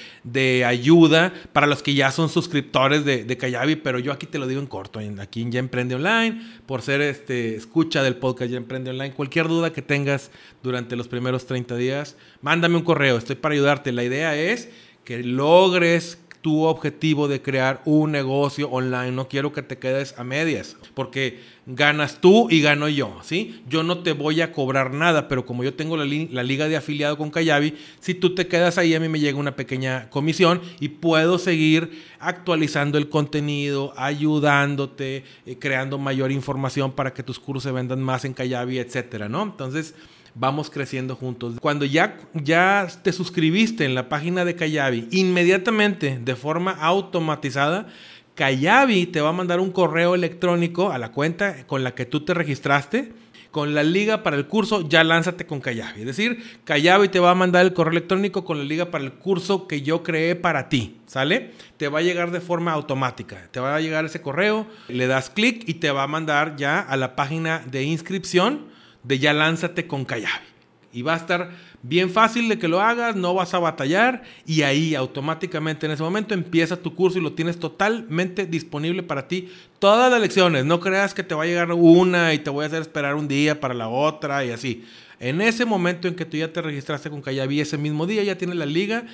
ayuda 0.67 1.35
para 1.53 1.67
los 1.67 1.83
que 1.83 1.93
ya 1.93 2.11
son 2.11 2.31
suscriptores 2.31 3.05
de, 3.05 3.25
de 3.25 3.37
pero 3.83 3.99
yo 3.99 4.13
aquí 4.13 4.27
te 4.27 4.39
lo 4.39 4.47
digo 4.47 4.61
en 4.61 4.67
corto 4.67 5.02
aquí 5.21 5.43
en 5.43 5.53
Ya 5.53 5.61
Emprende 5.61 5.95
Online, 5.95 6.41
por 6.67 6.83
ser 6.83 7.01
este, 7.01 7.57
escucha 7.57 8.03
del 8.03 8.17
podcast 8.17 8.51
Ya 8.51 8.57
Emprende 8.57 8.91
Online. 8.91 9.13
Cualquier 9.13 9.49
duda 9.49 9.73
que 9.73 9.83
tengas 9.83 10.31
durante 10.63 10.97
los 10.97 11.09
primeros 11.09 11.47
30 11.47 11.77
días, 11.77 12.17
mándame 12.41 12.77
un 12.77 12.85
correo, 12.85 13.17
estoy 13.17 13.37
para 13.37 13.55
ayudarte. 13.55 13.93
La 13.93 14.05
idea 14.05 14.37
es 14.37 14.69
que 15.05 15.23
logres 15.23 16.19
tu 16.43 16.65
objetivo 16.65 17.29
de 17.29 17.41
crear 17.41 17.81
un 17.85 18.11
negocio 18.11 18.69
online. 18.69 19.13
No 19.13 19.29
quiero 19.29 19.53
que 19.53 19.63
te 19.63 19.79
quedes 19.79 20.19
a 20.19 20.25
medias, 20.25 20.77
porque 20.93 21.41
ganas 21.67 22.21
tú 22.21 22.49
y 22.51 22.61
gano 22.61 22.89
yo, 22.89 23.21
¿sí? 23.23 23.63
Yo 23.69 23.85
no 23.85 23.99
te 24.01 24.13
voy 24.13 24.41
a 24.41 24.53
cobrar 24.53 24.93
nada, 24.93 25.29
pero 25.29 25.47
como 25.47 25.63
yo 25.63 25.75
tengo 25.75 25.97
la, 25.97 26.05
liga 26.05 26.69
de 26.69 26.77
afiliado 26.77 27.17
con 27.17 27.31
Kayabi, 27.31 27.75
si 28.01 28.15
tú 28.15 28.35
te 28.35 28.49
quedas 28.49 28.77
ahí, 28.77 28.93
a 28.95 29.01
mí 29.01 29.09
me 29.09 29.21
llega 29.21 29.39
una 29.39 29.55
pequeña 29.55 30.11
comisión 30.11 30.61
y 30.81 30.89
puedo 30.89 31.39
seguir 31.39 32.03
actualizando 32.19 32.99
el 32.99 33.09
contenido, 33.09 33.95
ayudándote, 33.97 35.25
eh, 35.47 35.57
creando 35.61 35.97
mayor 35.97 36.33
información 36.33 36.91
para 36.93 37.15
que 37.15 37.23
tus 37.23 37.39
cursos 37.39 37.63
se 37.63 37.71
vendan 37.71 38.03
más 38.03 38.25
en 38.25 38.35
Kayabi, 38.35 38.79
etcétera, 38.79 39.29
¿no? 39.29 39.45
Entonces, 39.45 39.95
vamos 40.35 40.71
creciendo 40.71 41.17
juntos. 41.17 41.55
Cuando 41.61 41.85
ya, 41.85 42.19
ya 42.35 42.87
te 43.03 43.13
suscribiste 43.13 43.85
en 43.85 43.95
la 43.95 44.09
página 44.09 44.45
de 44.45 44.57
Kayabi, 44.57 45.09
inmediatamente, 45.11 46.19
de 46.23 46.37
forma 46.37 46.73
automatizada, 46.73 47.87
Kayabi 48.35 49.07
te 49.07 49.21
va 49.21 49.31
a 49.31 49.33
mandar 49.33 49.61
un 49.61 49.73
correo 49.73 50.15
electrónico 50.15 50.91
a 50.91 50.99
la 50.99 51.13
cuenta 51.13 51.67
con 51.67 51.85
la 51.85 51.95
que 51.95 52.07
tú 52.07 52.25
te 52.25 52.35
registraste 52.35 53.13
con 53.53 53.75
la 53.75 53.83
liga 53.83 54.23
para 54.23 54.37
el 54.37 54.47
curso, 54.47 54.89
ya 54.89 55.05
lánzate 55.05 55.45
con 55.45 55.61
Kayabi. 55.61 56.01
Es 56.01 56.07
decir, 56.07 56.43
Kayabi 56.65 57.09
te 57.09 57.21
va 57.21 57.33
a 57.33 57.35
mandar 57.35 57.65
el 57.67 57.75
correo 57.75 57.93
electrónico 57.93 58.45
con 58.45 58.57
la 58.59 58.65
liga 58.65 58.91
para 58.91 59.05
el 59.05 59.13
curso 59.13 59.69
que 59.69 59.83
yo 59.83 60.03
creé 60.03 60.35
para 60.35 60.71
ti, 60.71 60.97
¿sale? 61.07 61.51
Te 61.77 61.89
va 61.89 61.99
a 61.99 62.03
llegar 62.03 62.31
de 62.31 62.41
forma 62.41 62.73
automática. 62.73 63.49
Te 63.51 63.61
va 63.61 63.77
a 63.77 63.81
llegar 63.81 64.07
ese 64.07 64.23
correo, 64.23 64.67
le 64.89 65.07
das 65.07 65.29
clic 65.29 65.69
y 65.69 65.75
te 65.75 65.91
va 65.91 66.05
a 66.05 66.07
mandar 66.07 66.57
ya 66.57 66.81
a 66.81 66.97
la 66.97 67.15
página 67.15 67.63
de 67.71 67.83
inscripción 67.83 68.72
de 69.03 69.19
ya 69.19 69.33
lánzate 69.33 69.87
con 69.87 70.05
Kayabi. 70.05 70.47
Y 70.95 71.01
va 71.01 71.15
a 71.15 71.17
estar 71.17 71.51
bien 71.83 72.11
fácil 72.11 72.49
de 72.49 72.59
que 72.59 72.69
lo 72.69 72.81
hagas, 72.81 73.17
no 73.17 73.33
vas 73.33 73.55
a 73.55 73.59
batallar 73.59 74.23
y 74.47 74.63
ahí 74.63 74.95
automáticamente 74.95 75.87
en 75.87 75.93
ese 75.93 76.03
momento 76.03 76.35
empieza 76.35 76.77
tu 76.77 76.95
curso 76.95 77.19
y 77.19 77.23
lo 77.23 77.33
tienes 77.33 77.59
totalmente 77.59 78.45
disponible 78.47 79.03
para 79.03 79.27
ti. 79.27 79.49
Todas 79.79 80.11
las 80.11 80.21
lecciones, 80.21 80.67
no 80.67 80.81
creas 80.81 81.15
que 81.15 81.23
te 81.23 81.35
va 81.35 81.45
a 81.45 81.47
llegar 81.47 81.73
una 81.73 82.35
y 82.35 82.39
te 82.39 82.51
voy 82.51 82.65
a 82.65 82.67
hacer 82.67 82.83
esperar 82.83 83.15
un 83.15 83.27
día 83.27 83.59
para 83.59 83.73
la 83.73 83.89
otra 83.89 84.45
y 84.45 84.51
así. 84.51 84.85
En 85.19 85.41
ese 85.41 85.65
momento 85.65 86.09
en 86.09 86.15
que 86.15 86.27
tú 86.27 86.37
ya 86.37 86.53
te 86.53 86.61
registraste 86.61 87.09
con 87.09 87.23
Kayabi, 87.23 87.61
ese 87.61 87.79
mismo 87.79 88.07
día 88.07 88.23
ya 88.23 88.37
tienes 88.37 88.57
la 88.57 88.67
liga 88.67 89.05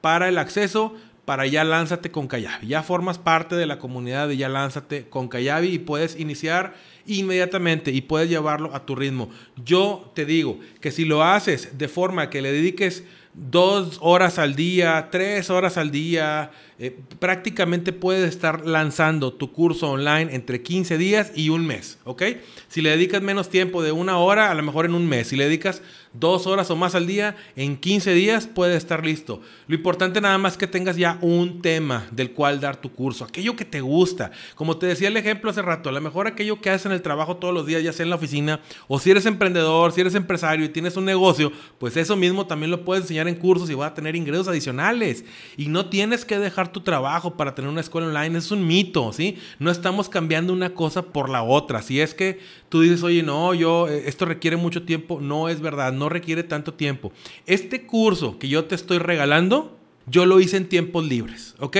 para 0.00 0.28
el 0.28 0.38
acceso 0.38 0.94
para 1.24 1.46
Ya 1.46 1.64
Lánzate 1.64 2.10
con 2.10 2.28
Kayabi. 2.28 2.66
Ya 2.66 2.82
formas 2.82 3.18
parte 3.18 3.56
de 3.56 3.66
la 3.66 3.78
comunidad 3.78 4.28
de 4.28 4.36
Ya 4.36 4.48
Lánzate 4.48 5.08
con 5.08 5.28
Kayabi 5.28 5.68
y 5.68 5.78
puedes 5.78 6.18
iniciar 6.18 6.74
inmediatamente 7.06 7.90
y 7.90 8.00
puedes 8.00 8.28
llevarlo 8.28 8.74
a 8.74 8.86
tu 8.86 8.94
ritmo. 8.94 9.30
Yo 9.64 10.10
te 10.14 10.24
digo 10.24 10.58
que 10.80 10.90
si 10.90 11.04
lo 11.04 11.22
haces 11.22 11.78
de 11.78 11.88
forma 11.88 12.30
que 12.30 12.42
le 12.42 12.52
dediques 12.52 13.04
dos 13.34 13.98
horas 14.00 14.38
al 14.38 14.54
día, 14.54 15.08
tres 15.10 15.50
horas 15.50 15.76
al 15.76 15.90
día, 15.90 16.52
eh, 16.84 16.94
prácticamente 17.18 17.94
puedes 17.94 18.28
estar 18.28 18.66
lanzando 18.66 19.32
tu 19.32 19.52
curso 19.52 19.90
online 19.90 20.34
entre 20.34 20.60
15 20.60 20.98
días 20.98 21.32
y 21.34 21.48
un 21.48 21.66
mes, 21.66 21.98
¿ok? 22.04 22.22
Si 22.68 22.82
le 22.82 22.90
dedicas 22.90 23.22
menos 23.22 23.48
tiempo 23.48 23.82
de 23.82 23.90
una 23.90 24.18
hora, 24.18 24.50
a 24.50 24.54
lo 24.54 24.62
mejor 24.62 24.84
en 24.84 24.94
un 24.94 25.08
mes. 25.08 25.28
Si 25.28 25.36
le 25.36 25.44
dedicas 25.44 25.80
dos 26.12 26.46
horas 26.46 26.70
o 26.70 26.76
más 26.76 26.94
al 26.94 27.06
día, 27.06 27.36
en 27.56 27.78
15 27.78 28.12
días 28.12 28.46
puede 28.46 28.76
estar 28.76 29.02
listo. 29.02 29.40
Lo 29.66 29.74
importante 29.74 30.20
nada 30.20 30.36
más 30.36 30.58
que 30.58 30.66
tengas 30.66 30.96
ya 30.96 31.16
un 31.22 31.62
tema 31.62 32.06
del 32.10 32.32
cual 32.32 32.60
dar 32.60 32.76
tu 32.76 32.92
curso, 32.92 33.24
aquello 33.24 33.56
que 33.56 33.64
te 33.64 33.80
gusta. 33.80 34.30
Como 34.54 34.76
te 34.76 34.86
decía 34.86 35.08
el 35.08 35.16
ejemplo 35.16 35.50
hace 35.50 35.62
rato, 35.62 35.88
a 35.88 35.92
lo 35.92 36.02
mejor 36.02 36.26
aquello 36.26 36.60
que 36.60 36.68
haces 36.68 36.84
en 36.84 36.92
el 36.92 37.00
trabajo 37.00 37.38
todos 37.38 37.54
los 37.54 37.64
días, 37.64 37.82
ya 37.82 37.94
sea 37.94 38.04
en 38.04 38.10
la 38.10 38.16
oficina, 38.16 38.60
o 38.88 38.98
si 38.98 39.10
eres 39.10 39.24
emprendedor, 39.24 39.92
si 39.92 40.02
eres 40.02 40.14
empresario 40.14 40.66
y 40.66 40.68
tienes 40.68 40.98
un 40.98 41.06
negocio, 41.06 41.50
pues 41.78 41.96
eso 41.96 42.14
mismo 42.14 42.46
también 42.46 42.70
lo 42.70 42.84
puedes 42.84 43.04
enseñar 43.04 43.26
en 43.26 43.36
cursos 43.36 43.70
y 43.70 43.74
va 43.74 43.86
a 43.86 43.94
tener 43.94 44.14
ingresos 44.16 44.48
adicionales. 44.48 45.24
Y 45.56 45.68
no 45.68 45.86
tienes 45.86 46.26
que 46.26 46.38
dejar 46.38 46.73
tu 46.74 46.80
trabajo 46.80 47.38
para 47.38 47.54
tener 47.54 47.70
una 47.70 47.80
escuela 47.80 48.08
online, 48.08 48.36
es 48.36 48.50
un 48.50 48.66
mito, 48.66 49.10
¿sí? 49.14 49.38
No 49.58 49.70
estamos 49.70 50.10
cambiando 50.10 50.52
una 50.52 50.74
cosa 50.74 51.00
por 51.00 51.30
la 51.30 51.42
otra. 51.42 51.80
Si 51.80 52.02
es 52.02 52.12
que 52.12 52.40
tú 52.68 52.82
dices, 52.82 53.02
oye, 53.02 53.22
no, 53.22 53.54
yo, 53.54 53.88
eh, 53.88 54.02
esto 54.06 54.26
requiere 54.26 54.58
mucho 54.58 54.82
tiempo, 54.82 55.20
no 55.22 55.48
es 55.48 55.62
verdad, 55.62 55.94
no 55.94 56.10
requiere 56.10 56.42
tanto 56.42 56.74
tiempo. 56.74 57.12
Este 57.46 57.86
curso 57.86 58.38
que 58.38 58.48
yo 58.48 58.66
te 58.66 58.74
estoy 58.74 58.98
regalando, 58.98 59.78
yo 60.06 60.26
lo 60.26 60.38
hice 60.40 60.58
en 60.58 60.68
tiempos 60.68 61.06
libres, 61.06 61.54
¿ok? 61.58 61.78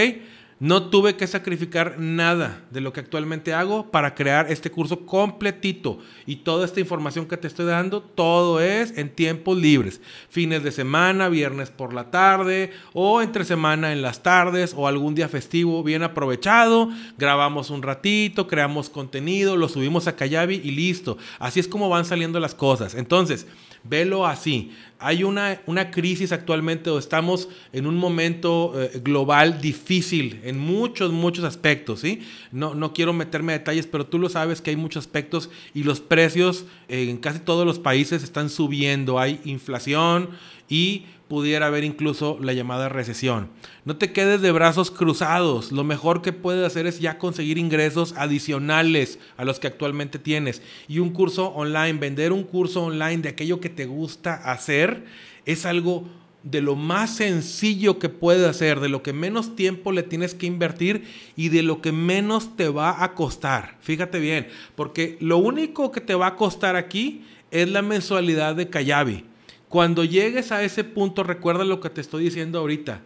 No 0.61 0.85
tuve 0.85 1.17
que 1.17 1.27
sacrificar 1.27 1.99
nada 1.99 2.63
de 2.71 2.81
lo 2.81 2.93
que 2.93 3.01
actualmente 3.01 3.53
hago 3.53 3.91
para 3.91 4.15
crear 4.15 4.51
este 4.53 4.71
curso 4.71 5.05
completito. 5.05 5.99
Y 6.27 6.37
toda 6.37 6.65
esta 6.65 6.81
información 6.81 7.27
que 7.27 7.37
te 7.37 7.49
estoy 7.49 7.67
dando, 7.67 8.01
todo 8.01 8.61
es 8.61 8.97
en 8.97 9.11
tiempos 9.11 9.59
libres. 9.59 10.01
Fines 10.29 10.63
de 10.63 10.71
semana, 10.71 11.29
viernes 11.29 11.71
por 11.71 11.93
la 11.93 12.11
tarde 12.11 12.71
o 12.93 13.21
entre 13.21 13.45
semana 13.45 13.93
en 13.93 14.01
las 14.01 14.23
tardes 14.23 14.75
o 14.77 14.87
algún 14.87 15.17
día 15.17 15.29
festivo 15.29 15.83
bien 15.83 16.05
aprovechado. 16.05 16.89
Grabamos 17.19 17.71
un 17.71 17.83
ratito, 17.83 18.47
creamos 18.47 18.89
contenido, 18.89 19.57
lo 19.57 19.69
subimos 19.69 20.07
a 20.07 20.15
Kayabi 20.15 20.61
y 20.63 20.71
listo. 20.71 21.19
Así 21.41 21.59
es 21.59 21.67
como 21.67 21.89
van 21.89 22.05
saliendo 22.05 22.39
las 22.39 22.55
cosas. 22.55 22.95
Entonces, 22.95 23.47
Velo 23.85 24.27
así. 24.27 24.73
Hay 24.99 25.25
una, 25.25 25.61
una 25.67 25.91
crisis 25.91 26.33
actualmente 26.33 26.89
o 26.89 26.99
estamos 26.99 27.51
en 27.73 27.87
un 27.87 27.97
momento 27.97 28.73
eh, 28.75 29.01
global 29.05 29.61
difícil 29.61 30.41
en 30.43 30.59
muchos, 30.59 31.13
muchos 31.13 31.45
aspectos, 31.45 32.01
¿sí? 32.01 32.23
No, 32.51 32.75
no 32.75 32.95
quiero 32.95 33.13
meterme 33.13 33.53
a 33.53 33.59
detalles, 33.59 33.87
pero 33.87 34.07
tú 34.07 34.19
lo 34.19 34.31
sabes 34.31 34.63
que 34.63 34.71
hay 34.71 34.77
muchos 34.77 35.05
aspectos 35.05 35.51
y 35.75 35.83
los 35.83 36.01
precios 36.01 36.65
en 36.89 37.19
casi 37.19 37.41
todos 37.41 37.67
los 37.67 37.79
países 37.79 38.23
están 38.23 38.49
subiendo. 38.49 39.19
Hay 39.19 39.41
inflación 39.45 40.31
y 40.69 41.05
pudiera 41.35 41.67
haber 41.67 41.83
incluso 41.83 42.39
la 42.41 42.53
llamada 42.53 42.89
recesión. 42.89 43.51
No 43.85 43.97
te 43.97 44.13
quedes 44.13 44.41
de 44.41 44.53
brazos 44.53 44.93
cruzados. 44.93 45.73
Lo 45.73 45.83
mejor 45.83 46.23
que 46.23 46.33
puedes 46.33 46.65
hacer 46.65 46.87
es 46.87 47.01
ya 47.01 47.19
conseguir 47.19 47.59
ingresos 47.59 48.15
adicionales 48.17 49.19
a 49.37 49.45
los 49.45 49.59
que 49.59 49.67
actualmente 49.67 50.21
tienes. 50.21 50.63
Y 50.87 51.01
un 51.01 51.11
curso 51.11 51.49
online, 51.49 51.95
vender 51.95 52.31
un 52.31 52.45
curso 52.45 52.85
online 52.85 53.23
de 53.23 53.31
aquello 53.31 53.59
que 53.59 53.69
te 53.69 53.85
gusta 53.85 54.35
hacer, 54.35 55.07
es 55.45 55.67
algo 55.67 56.05
de 56.45 56.61
lo 56.61 56.77
más 56.77 57.17
sencillo 57.17 57.99
que 57.99 58.09
puedes 58.09 58.47
hacer, 58.47 58.79
de 58.79 58.89
lo 58.89 59.03
que 59.03 59.13
menos 59.13 59.57
tiempo 59.57 59.91
le 59.91 60.05
tienes 60.05 60.35
que 60.35 60.47
invertir 60.47 61.03
y 61.35 61.49
de 61.49 61.65
lo 61.65 61.81
que 61.81 61.91
menos 61.91 62.55
te 62.57 62.69
va 62.69 63.03
a 63.03 63.15
costar. 63.15 63.77
Fíjate 63.81 64.21
bien, 64.21 64.47
porque 64.77 65.17
lo 65.19 65.39
único 65.39 65.91
que 65.91 66.01
te 66.01 66.15
va 66.15 66.29
a 66.29 66.37
costar 66.37 66.77
aquí 66.77 67.25
es 67.51 67.69
la 67.69 67.83
mensualidad 67.83 68.55
de 68.55 68.71
Kayabi. 68.71 69.34
Cuando 69.75 70.05
llegues 70.05 70.53
a 70.53 70.63
ese 70.63 70.85
punto, 70.85 71.25
recuerda 71.25 71.65
lo 71.65 71.81
que 71.81 71.91
te 71.91 72.01
estoy 72.01 72.23
diciendo 72.23 72.61
ahorita. 72.61 73.01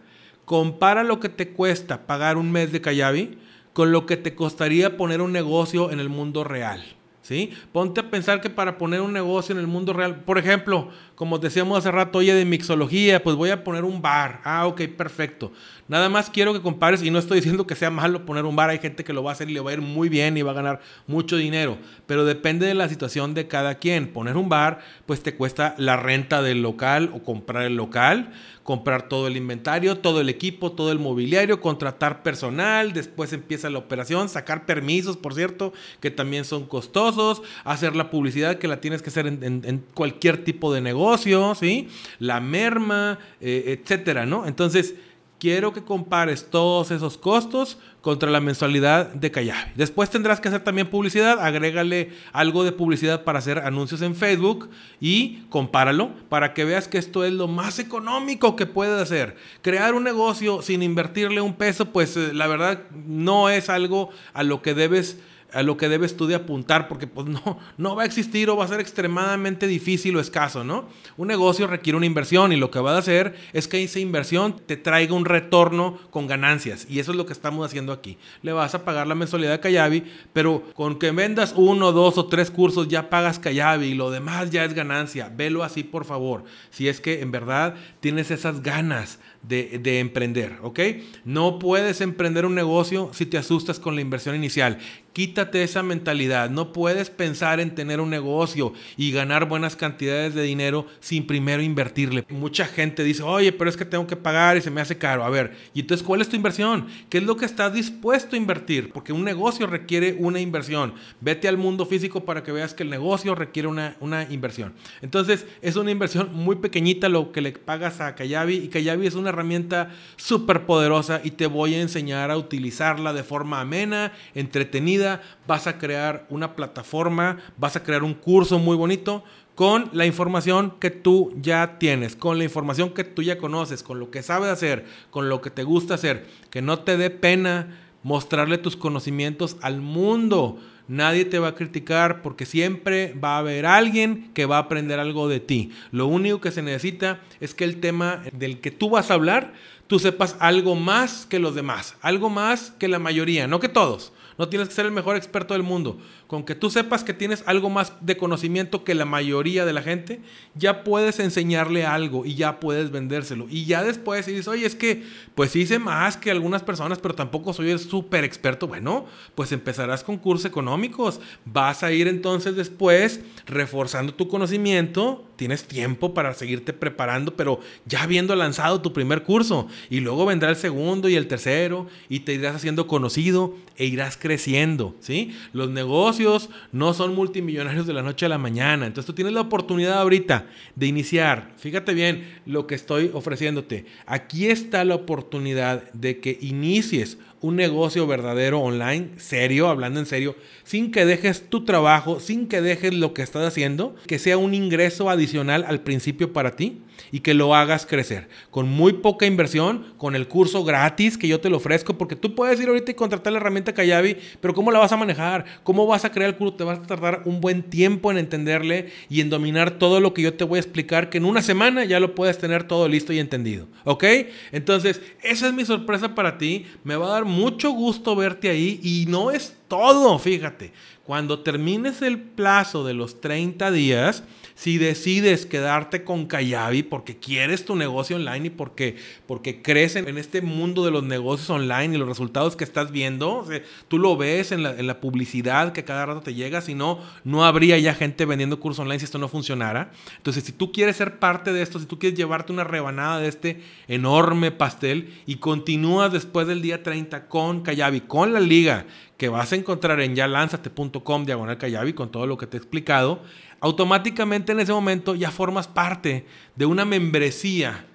Compara 0.45 1.03
lo 1.03 1.19
que 1.19 1.27
te 1.27 1.49
cuesta 1.49 2.05
pagar 2.05 2.37
un 2.37 2.51
mes 2.51 2.71
de 2.71 2.79
Kayabi 2.79 3.39
con 3.73 3.91
lo 3.91 4.05
que 4.05 4.17
te 4.17 4.35
costaría 4.35 4.95
poner 4.95 5.19
un 5.19 5.31
negocio 5.31 5.89
en 5.89 5.99
el 5.99 6.09
mundo 6.09 6.43
real. 6.43 6.83
¿Sí? 7.23 7.53
Ponte 7.71 8.01
a 8.01 8.11
pensar 8.11 8.39
que 8.39 8.51
para 8.51 8.77
poner 8.77 9.01
un 9.01 9.13
negocio 9.13 9.53
en 9.53 9.59
el 9.59 9.65
mundo 9.65 9.93
real, 9.93 10.23
por 10.23 10.37
ejemplo, 10.37 10.89
como 11.15 11.39
decíamos 11.39 11.79
hace 11.79 11.89
rato, 11.89 12.19
oye, 12.19 12.35
de 12.35 12.45
mixología, 12.45 13.23
pues 13.23 13.35
voy 13.35 13.49
a 13.49 13.63
poner 13.63 13.83
un 13.83 13.99
bar. 13.99 14.39
Ah, 14.43 14.67
ok, 14.67 14.81
perfecto. 14.95 15.51
Nada 15.89 16.07
más 16.07 16.29
quiero 16.29 16.53
que 16.53 16.61
compares, 16.61 17.01
y 17.01 17.09
no 17.09 17.17
estoy 17.17 17.37
diciendo 17.39 17.65
que 17.65 17.73
sea 17.73 17.89
malo 17.89 18.23
poner 18.23 18.45
un 18.45 18.55
bar, 18.55 18.69
hay 18.69 18.77
gente 18.77 19.03
que 19.03 19.11
lo 19.11 19.23
va 19.23 19.31
a 19.31 19.33
hacer 19.33 19.49
y 19.49 19.53
le 19.53 19.59
va 19.59 19.71
a 19.71 19.73
ir 19.73 19.81
muy 19.81 20.07
bien 20.07 20.37
y 20.37 20.43
va 20.43 20.51
a 20.51 20.53
ganar 20.53 20.81
mucho 21.07 21.35
dinero, 21.35 21.79
pero 22.05 22.25
depende 22.25 22.67
de 22.67 22.75
la 22.75 22.87
situación 22.87 23.33
de 23.33 23.47
cada 23.47 23.79
quien. 23.79 24.13
Poner 24.13 24.37
un 24.37 24.49
bar, 24.49 24.81
pues 25.07 25.23
te 25.23 25.33
cuesta 25.33 25.73
la 25.79 25.97
renta 25.97 26.43
del 26.43 26.61
local 26.61 27.09
o 27.15 27.23
comprar 27.23 27.63
el 27.63 27.75
local, 27.75 28.31
comprar 28.61 29.09
todo 29.09 29.25
el 29.25 29.35
inventario, 29.35 29.97
todo 29.97 30.21
el 30.21 30.29
equipo, 30.29 30.73
todo 30.73 30.91
el 30.91 30.99
mobiliario, 30.99 31.59
contratar 31.59 32.21
personal, 32.21 32.93
después 32.93 33.33
empieza 33.33 33.67
la 33.71 33.79
operación, 33.79 34.29
sacar 34.29 34.67
permisos, 34.67 35.17
por 35.17 35.33
cierto, 35.33 35.73
que 36.01 36.11
también 36.11 36.45
son 36.45 36.67
costosos, 36.67 37.41
hacer 37.63 37.95
la 37.95 38.11
publicidad 38.11 38.59
que 38.59 38.67
la 38.67 38.79
tienes 38.79 39.01
que 39.01 39.09
hacer 39.09 39.25
en, 39.25 39.83
cualquier 39.95 40.43
tipo 40.43 40.71
de 40.71 40.81
negocio 40.81 41.55
¿sí? 41.55 41.87
La 42.19 42.41
merma, 42.41 43.17
eh, 43.41 43.79
etcétera, 43.81 44.27
¿no? 44.27 44.45
Entonces, 44.45 44.93
quiero 45.39 45.73
que 45.73 45.83
compares 45.83 46.49
todos 46.49 46.91
esos 46.91 47.17
costos 47.17 47.77
contra 48.01 48.29
la 48.29 48.41
mensualidad 48.41 49.07
de 49.13 49.31
Kayabi. 49.31 49.71
Después 49.75 50.09
tendrás 50.09 50.39
que 50.39 50.49
hacer 50.49 50.63
también 50.63 50.89
publicidad, 50.89 51.39
agrégale 51.39 52.11
algo 52.33 52.63
de 52.63 52.71
publicidad 52.71 53.23
para 53.23 53.39
hacer 53.39 53.59
anuncios 53.59 54.01
en 54.01 54.15
Facebook 54.15 54.69
y 54.99 55.43
compáralo 55.49 56.11
para 56.29 56.53
que 56.53 56.65
veas 56.65 56.87
que 56.87 56.97
esto 56.97 57.23
es 57.23 57.33
lo 57.33 57.47
más 57.47 57.79
económico 57.79 58.55
que 58.55 58.65
puedes 58.65 59.01
hacer. 59.01 59.35
Crear 59.61 59.93
un 59.93 60.03
negocio 60.03 60.61
sin 60.61 60.83
invertirle 60.83 61.41
un 61.41 61.55
peso, 61.55 61.85
pues 61.85 62.15
eh, 62.17 62.33
la 62.33 62.47
verdad 62.47 62.83
no 63.07 63.49
es 63.49 63.69
algo 63.69 64.09
a 64.33 64.43
lo 64.43 64.61
que 64.61 64.73
debes 64.73 65.19
a 65.53 65.63
lo 65.63 65.77
que 65.77 65.89
debes 65.89 66.15
tú 66.15 66.27
de 66.27 66.35
apuntar, 66.35 66.87
porque 66.87 67.07
pues 67.07 67.27
no, 67.27 67.59
no 67.77 67.95
va 67.95 68.03
a 68.03 68.05
existir 68.05 68.49
o 68.49 68.57
va 68.57 68.65
a 68.65 68.67
ser 68.67 68.79
extremadamente 68.79 69.67
difícil 69.67 70.15
o 70.15 70.19
escaso, 70.19 70.63
¿no? 70.63 70.87
Un 71.17 71.27
negocio 71.27 71.67
requiere 71.67 71.97
una 71.97 72.05
inversión 72.05 72.51
y 72.51 72.57
lo 72.57 72.71
que 72.71 72.79
va 72.79 72.95
a 72.95 72.99
hacer 72.99 73.35
es 73.53 73.67
que 73.67 73.83
esa 73.83 73.99
inversión 73.99 74.55
te 74.65 74.77
traiga 74.77 75.13
un 75.13 75.25
retorno 75.25 75.97
con 76.09 76.27
ganancias 76.27 76.85
y 76.89 76.99
eso 76.99 77.11
es 77.11 77.17
lo 77.17 77.25
que 77.25 77.33
estamos 77.33 77.65
haciendo 77.65 77.93
aquí. 77.93 78.17
Le 78.41 78.51
vas 78.51 78.75
a 78.75 78.85
pagar 78.85 79.07
la 79.07 79.15
mensualidad 79.15 79.51
de 79.51 79.59
Kayabi, 79.59 80.03
pero 80.33 80.63
con 80.73 80.99
que 80.99 81.11
vendas 81.11 81.53
uno, 81.55 81.91
dos 81.91 82.17
o 82.17 82.27
tres 82.27 82.51
cursos 82.51 82.87
ya 82.87 83.09
pagas 83.09 83.39
Kayabi 83.39 83.87
y 83.87 83.95
lo 83.95 84.11
demás 84.11 84.51
ya 84.51 84.65
es 84.65 84.73
ganancia. 84.73 85.31
Velo 85.35 85.63
así, 85.63 85.83
por 85.83 86.05
favor, 86.05 86.43
si 86.69 86.87
es 86.87 87.01
que 87.01 87.21
en 87.21 87.31
verdad 87.31 87.75
tienes 87.99 88.31
esas 88.31 88.61
ganas 88.61 89.19
de, 89.41 89.79
de, 89.81 89.99
emprender, 89.99 90.57
¿ok? 90.61 90.79
No 91.25 91.59
puedes 91.59 92.01
emprender 92.01 92.45
un 92.45 92.55
negocio 92.55 93.09
si 93.13 93.25
te 93.25 93.37
asustas 93.37 93.79
con 93.79 93.95
la 93.95 94.01
inversión 94.01 94.35
inicial. 94.35 94.79
Quítate 95.13 95.63
esa 95.63 95.81
mentalidad. 95.81 96.49
No 96.49 96.71
puedes 96.71 97.09
pensar 97.09 97.59
en 97.59 97.73
tener 97.73 97.99
un 97.99 98.09
negocio 98.09 98.73
y 98.95 99.11
ganar 99.11 99.49
buenas 99.49 99.75
cantidades 99.75 100.35
de 100.35 100.43
dinero 100.43 100.85
sin 100.99 101.25
primero 101.25 101.63
invertirle. 101.63 102.25
Mucha 102.29 102.65
gente 102.65 103.03
dice, 103.03 103.23
oye, 103.23 103.51
pero 103.51 103.69
es 103.69 103.75
que 103.75 103.85
tengo 103.85 104.05
que 104.05 104.15
pagar 104.15 104.55
y 104.55 104.61
se 104.61 104.69
me 104.69 104.81
hace 104.81 104.97
caro. 104.97 105.23
A 105.23 105.29
ver, 105.29 105.57
¿y 105.73 105.81
entonces 105.81 106.05
cuál 106.05 106.21
es 106.21 106.29
tu 106.29 106.35
inversión? 106.35 106.87
¿Qué 107.09 107.17
es 107.17 107.23
lo 107.23 107.37
que 107.37 107.45
estás 107.45 107.73
dispuesto 107.73 108.35
a 108.35 108.39
invertir? 108.39 108.91
Porque 108.91 109.11
un 109.11 109.23
negocio 109.23 109.65
requiere 109.67 110.15
una 110.19 110.39
inversión. 110.39 110.93
Vete 111.21 111.47
al 111.47 111.57
mundo 111.57 111.85
físico 111.85 112.23
para 112.23 112.43
que 112.43 112.51
veas 112.51 112.73
que 112.73 112.83
el 112.83 112.89
negocio 112.89 113.33
requiere 113.35 113.67
una, 113.67 113.97
una 113.99 114.23
inversión. 114.31 114.73
Entonces, 115.01 115.45
es 115.61 115.75
una 115.75 115.91
inversión 115.91 116.33
muy 116.33 116.57
pequeñita 116.57 117.09
lo 117.09 117.31
que 117.31 117.41
le 117.41 117.51
pagas 117.51 117.99
a 117.99 118.15
Kayabi 118.15 118.55
y 118.55 118.67
Kayabi 118.67 119.07
es 119.07 119.15
una 119.15 119.28
herramienta 119.29 119.91
súper 120.15 120.65
poderosa 120.65 121.21
y 121.23 121.31
te 121.31 121.47
voy 121.47 121.75
a 121.75 121.81
enseñar 121.81 122.31
a 122.31 122.37
utilizarla 122.37 123.13
de 123.13 123.23
forma 123.23 123.61
amena, 123.61 124.11
entretenida 124.35 125.21
vas 125.47 125.67
a 125.67 125.77
crear 125.77 126.25
una 126.29 126.55
plataforma, 126.55 127.37
vas 127.57 127.75
a 127.75 127.83
crear 127.83 128.03
un 128.03 128.13
curso 128.13 128.59
muy 128.59 128.75
bonito 128.75 129.23
con 129.55 129.89
la 129.91 130.05
información 130.05 130.73
que 130.79 130.89
tú 130.89 131.33
ya 131.41 131.77
tienes, 131.79 132.15
con 132.15 132.37
la 132.37 132.45
información 132.45 132.91
que 132.91 133.03
tú 133.03 133.21
ya 133.21 133.37
conoces, 133.37 133.83
con 133.83 133.99
lo 133.99 134.09
que 134.09 134.23
sabes 134.23 134.49
hacer, 134.49 134.85
con 135.09 135.27
lo 135.27 135.41
que 135.41 135.49
te 135.49 135.63
gusta 135.63 135.95
hacer, 135.95 136.25
que 136.49 136.61
no 136.61 136.79
te 136.79 136.95
dé 136.95 137.09
pena 137.09 137.77
mostrarle 138.03 138.57
tus 138.57 138.77
conocimientos 138.77 139.57
al 139.61 139.81
mundo. 139.81 140.59
Nadie 140.89 141.23
te 141.23 141.37
va 141.37 141.49
a 141.49 141.55
criticar 141.55 142.23
porque 142.23 142.47
siempre 142.47 143.13
va 143.13 143.35
a 143.35 143.39
haber 143.39 143.67
alguien 143.67 144.31
que 144.33 144.47
va 144.47 144.57
a 144.57 144.61
aprender 144.61 144.99
algo 144.99 145.27
de 145.27 145.39
ti. 145.39 145.71
Lo 145.91 146.07
único 146.07 146.41
que 146.41 146.49
se 146.49 146.63
necesita 146.63 147.21
es 147.39 147.53
que 147.53 147.63
el 147.63 147.79
tema 147.79 148.23
del 148.33 148.59
que 148.59 148.71
tú 148.71 148.89
vas 148.89 149.11
a 149.11 149.13
hablar, 149.13 149.53
tú 149.85 149.99
sepas 149.99 150.35
algo 150.39 150.75
más 150.75 151.27
que 151.27 151.37
los 151.37 151.53
demás, 151.53 151.95
algo 152.01 152.31
más 152.31 152.71
que 152.79 152.87
la 152.87 152.97
mayoría, 152.97 153.47
no 153.47 153.59
que 153.59 153.69
todos. 153.69 154.13
No 154.39 154.47
tienes 154.47 154.69
que 154.69 154.73
ser 154.73 154.85
el 154.85 154.93
mejor 154.93 155.17
experto 155.17 155.53
del 155.53 155.63
mundo. 155.63 155.97
Con 156.25 156.45
que 156.45 156.55
tú 156.55 156.69
sepas 156.69 157.03
que 157.03 157.13
tienes 157.13 157.43
algo 157.45 157.69
más 157.69 157.93
de 157.99 158.15
conocimiento 158.15 158.85
que 158.85 158.95
la 158.95 159.03
mayoría 159.03 159.65
de 159.65 159.73
la 159.73 159.81
gente, 159.81 160.21
ya 160.55 160.85
puedes 160.85 161.19
enseñarle 161.19 161.85
algo 161.85 162.25
y 162.25 162.35
ya 162.35 162.61
puedes 162.61 162.89
vendérselo. 162.89 163.47
Y 163.49 163.65
ya 163.65 163.83
después 163.83 164.25
dices, 164.25 164.47
oye, 164.47 164.65
es 164.65 164.75
que 164.75 165.03
pues 165.35 165.57
hice 165.57 165.77
más 165.77 166.15
que 166.15 166.31
algunas 166.31 166.63
personas, 166.63 166.99
pero 166.99 167.15
tampoco 167.15 167.51
soy 167.51 167.69
el 167.71 167.79
súper 167.79 168.23
experto. 168.23 168.65
Bueno, 168.65 169.05
pues 169.35 169.51
empezarás 169.51 170.05
con 170.05 170.17
cursos 170.17 170.45
económicos. 170.45 171.19
Vas 171.43 171.83
a 171.83 171.91
ir 171.91 172.07
entonces 172.07 172.55
después 172.55 173.19
reforzando 173.45 174.13
tu 174.13 174.29
conocimiento. 174.29 175.28
Tienes 175.39 175.63
tiempo 175.63 176.13
para 176.13 176.33
seguirte 176.33 176.73
preparando, 176.73 177.37
pero 177.37 177.61
ya 177.85 178.03
habiendo 178.03 178.35
lanzado 178.35 178.81
tu 178.81 178.91
primer 178.91 179.23
curso. 179.23 179.69
Y 179.89 180.01
luego 180.01 180.25
vendrá 180.25 180.49
el 180.49 180.57
segundo 180.57 181.07
y 181.07 181.15
el 181.15 181.27
tercero 181.27 181.87
y 182.09 182.19
te 182.19 182.33
irás 182.33 182.57
haciendo 182.57 182.87
conocido 182.87 183.55
e 183.77 183.85
irás 183.85 184.17
creciendo 184.17 184.97
¿sí? 184.99 185.33
Los 185.53 185.69
negocios 185.69 186.49
no 186.73 186.93
son 186.93 187.15
multimillonarios 187.15 187.87
de 187.87 187.93
la 187.93 188.01
noche 188.01 188.25
a 188.25 188.29
la 188.29 188.37
mañana. 188.37 188.85
Entonces 188.85 189.05
tú 189.05 189.13
tienes 189.13 189.33
la 189.33 189.39
oportunidad 189.39 190.01
ahorita 190.01 190.47
de 190.75 190.87
iniciar. 190.87 191.53
Fíjate 191.57 191.93
bien 191.93 192.41
lo 192.45 192.67
que 192.67 192.75
estoy 192.75 193.11
ofreciéndote. 193.13 193.85
Aquí 194.05 194.47
está 194.47 194.83
la 194.83 194.95
oportunidad 194.95 195.89
de 195.93 196.19
que 196.19 196.37
inicies 196.41 197.17
un 197.41 197.55
negocio 197.55 198.05
verdadero 198.07 198.59
online, 198.59 199.11
serio, 199.17 199.69
hablando 199.69 199.99
en 199.99 200.05
serio, 200.05 200.35
sin 200.63 200.91
que 200.91 201.05
dejes 201.05 201.49
tu 201.49 201.63
trabajo, 201.65 202.19
sin 202.19 202.47
que 202.47 202.61
dejes 202.61 202.93
lo 202.93 203.13
que 203.13 203.21
estás 203.21 203.45
haciendo, 203.45 203.95
que 204.07 204.19
sea 204.19 204.37
un 204.37 204.53
ingreso 204.53 205.09
adicional 205.09 205.65
al 205.67 205.81
principio 205.81 206.33
para 206.33 206.55
ti 206.55 206.81
y 207.11 207.21
que 207.21 207.33
lo 207.33 207.55
hagas 207.55 207.85
crecer. 207.85 208.27
Con 208.51 208.69
muy 208.69 208.93
poca 208.93 209.25
inversión, 209.25 209.93
con 209.97 210.15
el 210.15 210.27
curso 210.27 210.63
gratis 210.63 211.17
que 211.17 211.27
yo 211.27 211.39
te 211.39 211.49
lo 211.49 211.57
ofrezco, 211.57 211.97
porque 211.97 212.15
tú 212.15 212.35
puedes 212.35 212.59
ir 212.59 212.67
ahorita 212.67 212.91
y 212.91 212.95
contratar 212.95 213.33
la 213.33 213.39
herramienta 213.39 213.73
Kayabi, 213.73 214.17
pero 214.41 214.53
¿cómo 214.53 214.71
la 214.71 214.79
vas 214.79 214.91
a 214.91 214.97
manejar? 214.97 215.45
¿Cómo 215.63 215.85
vas 215.87 216.05
a 216.05 216.11
crear 216.11 216.29
el 216.29 216.35
curso? 216.35 216.55
Te 216.55 216.63
vas 216.63 216.79
a 216.79 216.87
tardar 216.87 217.23
un 217.25 217.41
buen 217.41 217.63
tiempo 217.63 218.11
en 218.11 218.17
entenderle 218.17 218.89
y 219.09 219.21
en 219.21 219.29
dominar 219.29 219.71
todo 219.71 219.99
lo 219.99 220.13
que 220.13 220.21
yo 220.21 220.33
te 220.33 220.43
voy 220.43 220.57
a 220.57 220.61
explicar, 220.61 221.09
que 221.09 221.17
en 221.17 221.25
una 221.25 221.41
semana 221.41 221.85
ya 221.85 221.99
lo 221.99 222.15
puedes 222.15 222.37
tener 222.37 222.63
todo 222.65 222.87
listo 222.87 223.13
y 223.13 223.19
entendido. 223.19 223.67
¿Ok? 223.85 224.03
Entonces, 224.51 225.01
esa 225.23 225.47
es 225.47 225.53
mi 225.53 225.65
sorpresa 225.65 226.15
para 226.15 226.37
ti. 226.37 226.65
Me 226.83 226.95
va 226.95 227.07
a 227.07 227.13
dar 227.13 227.25
mucho 227.29 227.71
gusto 227.71 228.15
verte 228.15 228.49
ahí 228.49 228.79
y 228.83 229.05
no 229.07 229.31
es 229.31 229.55
todo, 229.67 230.19
fíjate. 230.19 230.73
Cuando 231.05 231.39
termines 231.39 232.01
el 232.01 232.19
plazo 232.19 232.83
de 232.83 232.93
los 232.93 233.21
30 233.21 233.71
días, 233.71 234.23
si 234.59 234.77
decides 234.77 235.45
quedarte 235.45 236.03
con 236.03 236.25
Kayabi 236.25 236.83
porque 236.83 237.15
quieres 237.15 237.63
tu 237.63 237.77
negocio 237.77 238.17
online 238.17 238.47
y 238.47 238.49
porque, 238.49 238.97
porque 239.25 239.61
crees 239.61 239.95
en, 239.95 240.17
este 240.17 240.41
mundo 240.41 240.83
de 240.83 240.91
los 240.91 241.01
negocios 241.01 241.49
online 241.49 241.95
y 241.95 241.97
los 241.97 242.09
resultados 242.09 242.57
que 242.57 242.65
estás 242.65 242.91
viendo, 242.91 243.47
tú 243.87 243.97
lo 243.97 244.17
ves 244.17 244.51
en 244.51 244.63
la, 244.63 244.99
publicidad 244.99 245.71
que 245.71 245.85
cada 245.85 246.05
rato 246.07 246.19
te 246.19 246.33
llega, 246.33 246.59
si 246.59 246.75
no, 246.75 246.99
no 247.23 247.45
habría 247.45 247.79
ya 247.79 247.93
gente 247.93 248.25
vendiendo 248.25 248.59
cursos 248.59 248.81
online 248.81 248.99
si 248.99 249.05
esto 249.05 249.17
no 249.17 249.29
funcionara. 249.29 249.91
Entonces, 250.17 250.43
si 250.43 250.51
tú 250.51 250.73
quieres 250.73 250.97
ser 250.97 251.19
parte 251.19 251.53
de 251.53 251.61
esto, 251.61 251.79
si 251.79 251.85
tú 251.85 251.97
quieres 251.97 252.19
llevarte 252.19 252.51
una 252.51 252.65
rebanada 252.65 253.21
de 253.21 253.29
este 253.29 253.61
enorme 253.87 254.51
pastel 254.51 255.13
y 255.25 255.35
continúas 255.35 256.11
después 256.11 256.47
del 256.47 256.61
día 256.61 256.83
30 256.83 257.29
con 257.29 257.61
Kayabi, 257.61 258.01
con 258.01 258.33
la 258.33 258.41
liga 258.41 258.85
que 259.19 259.27
vas 259.27 259.51
a 259.51 259.57
encontrar 259.57 259.99
en 259.99 260.15
yalanzate.com 260.15 261.25
diagonal 261.25 261.57
Kayabi 261.57 261.91
con 261.91 262.09
todo 262.09 262.25
lo 262.25 262.37
que 262.37 262.47
te 262.47 262.55
he 262.55 262.59
explicado, 262.59 263.21
automáticamente 263.61 264.51
en 264.51 264.59
ese 264.59 264.73
momento 264.73 265.15
ya 265.15 265.31
formas 265.31 265.67
parte 265.67 266.25
de 266.55 266.65
una 266.65 266.85
membresía, 266.85 267.85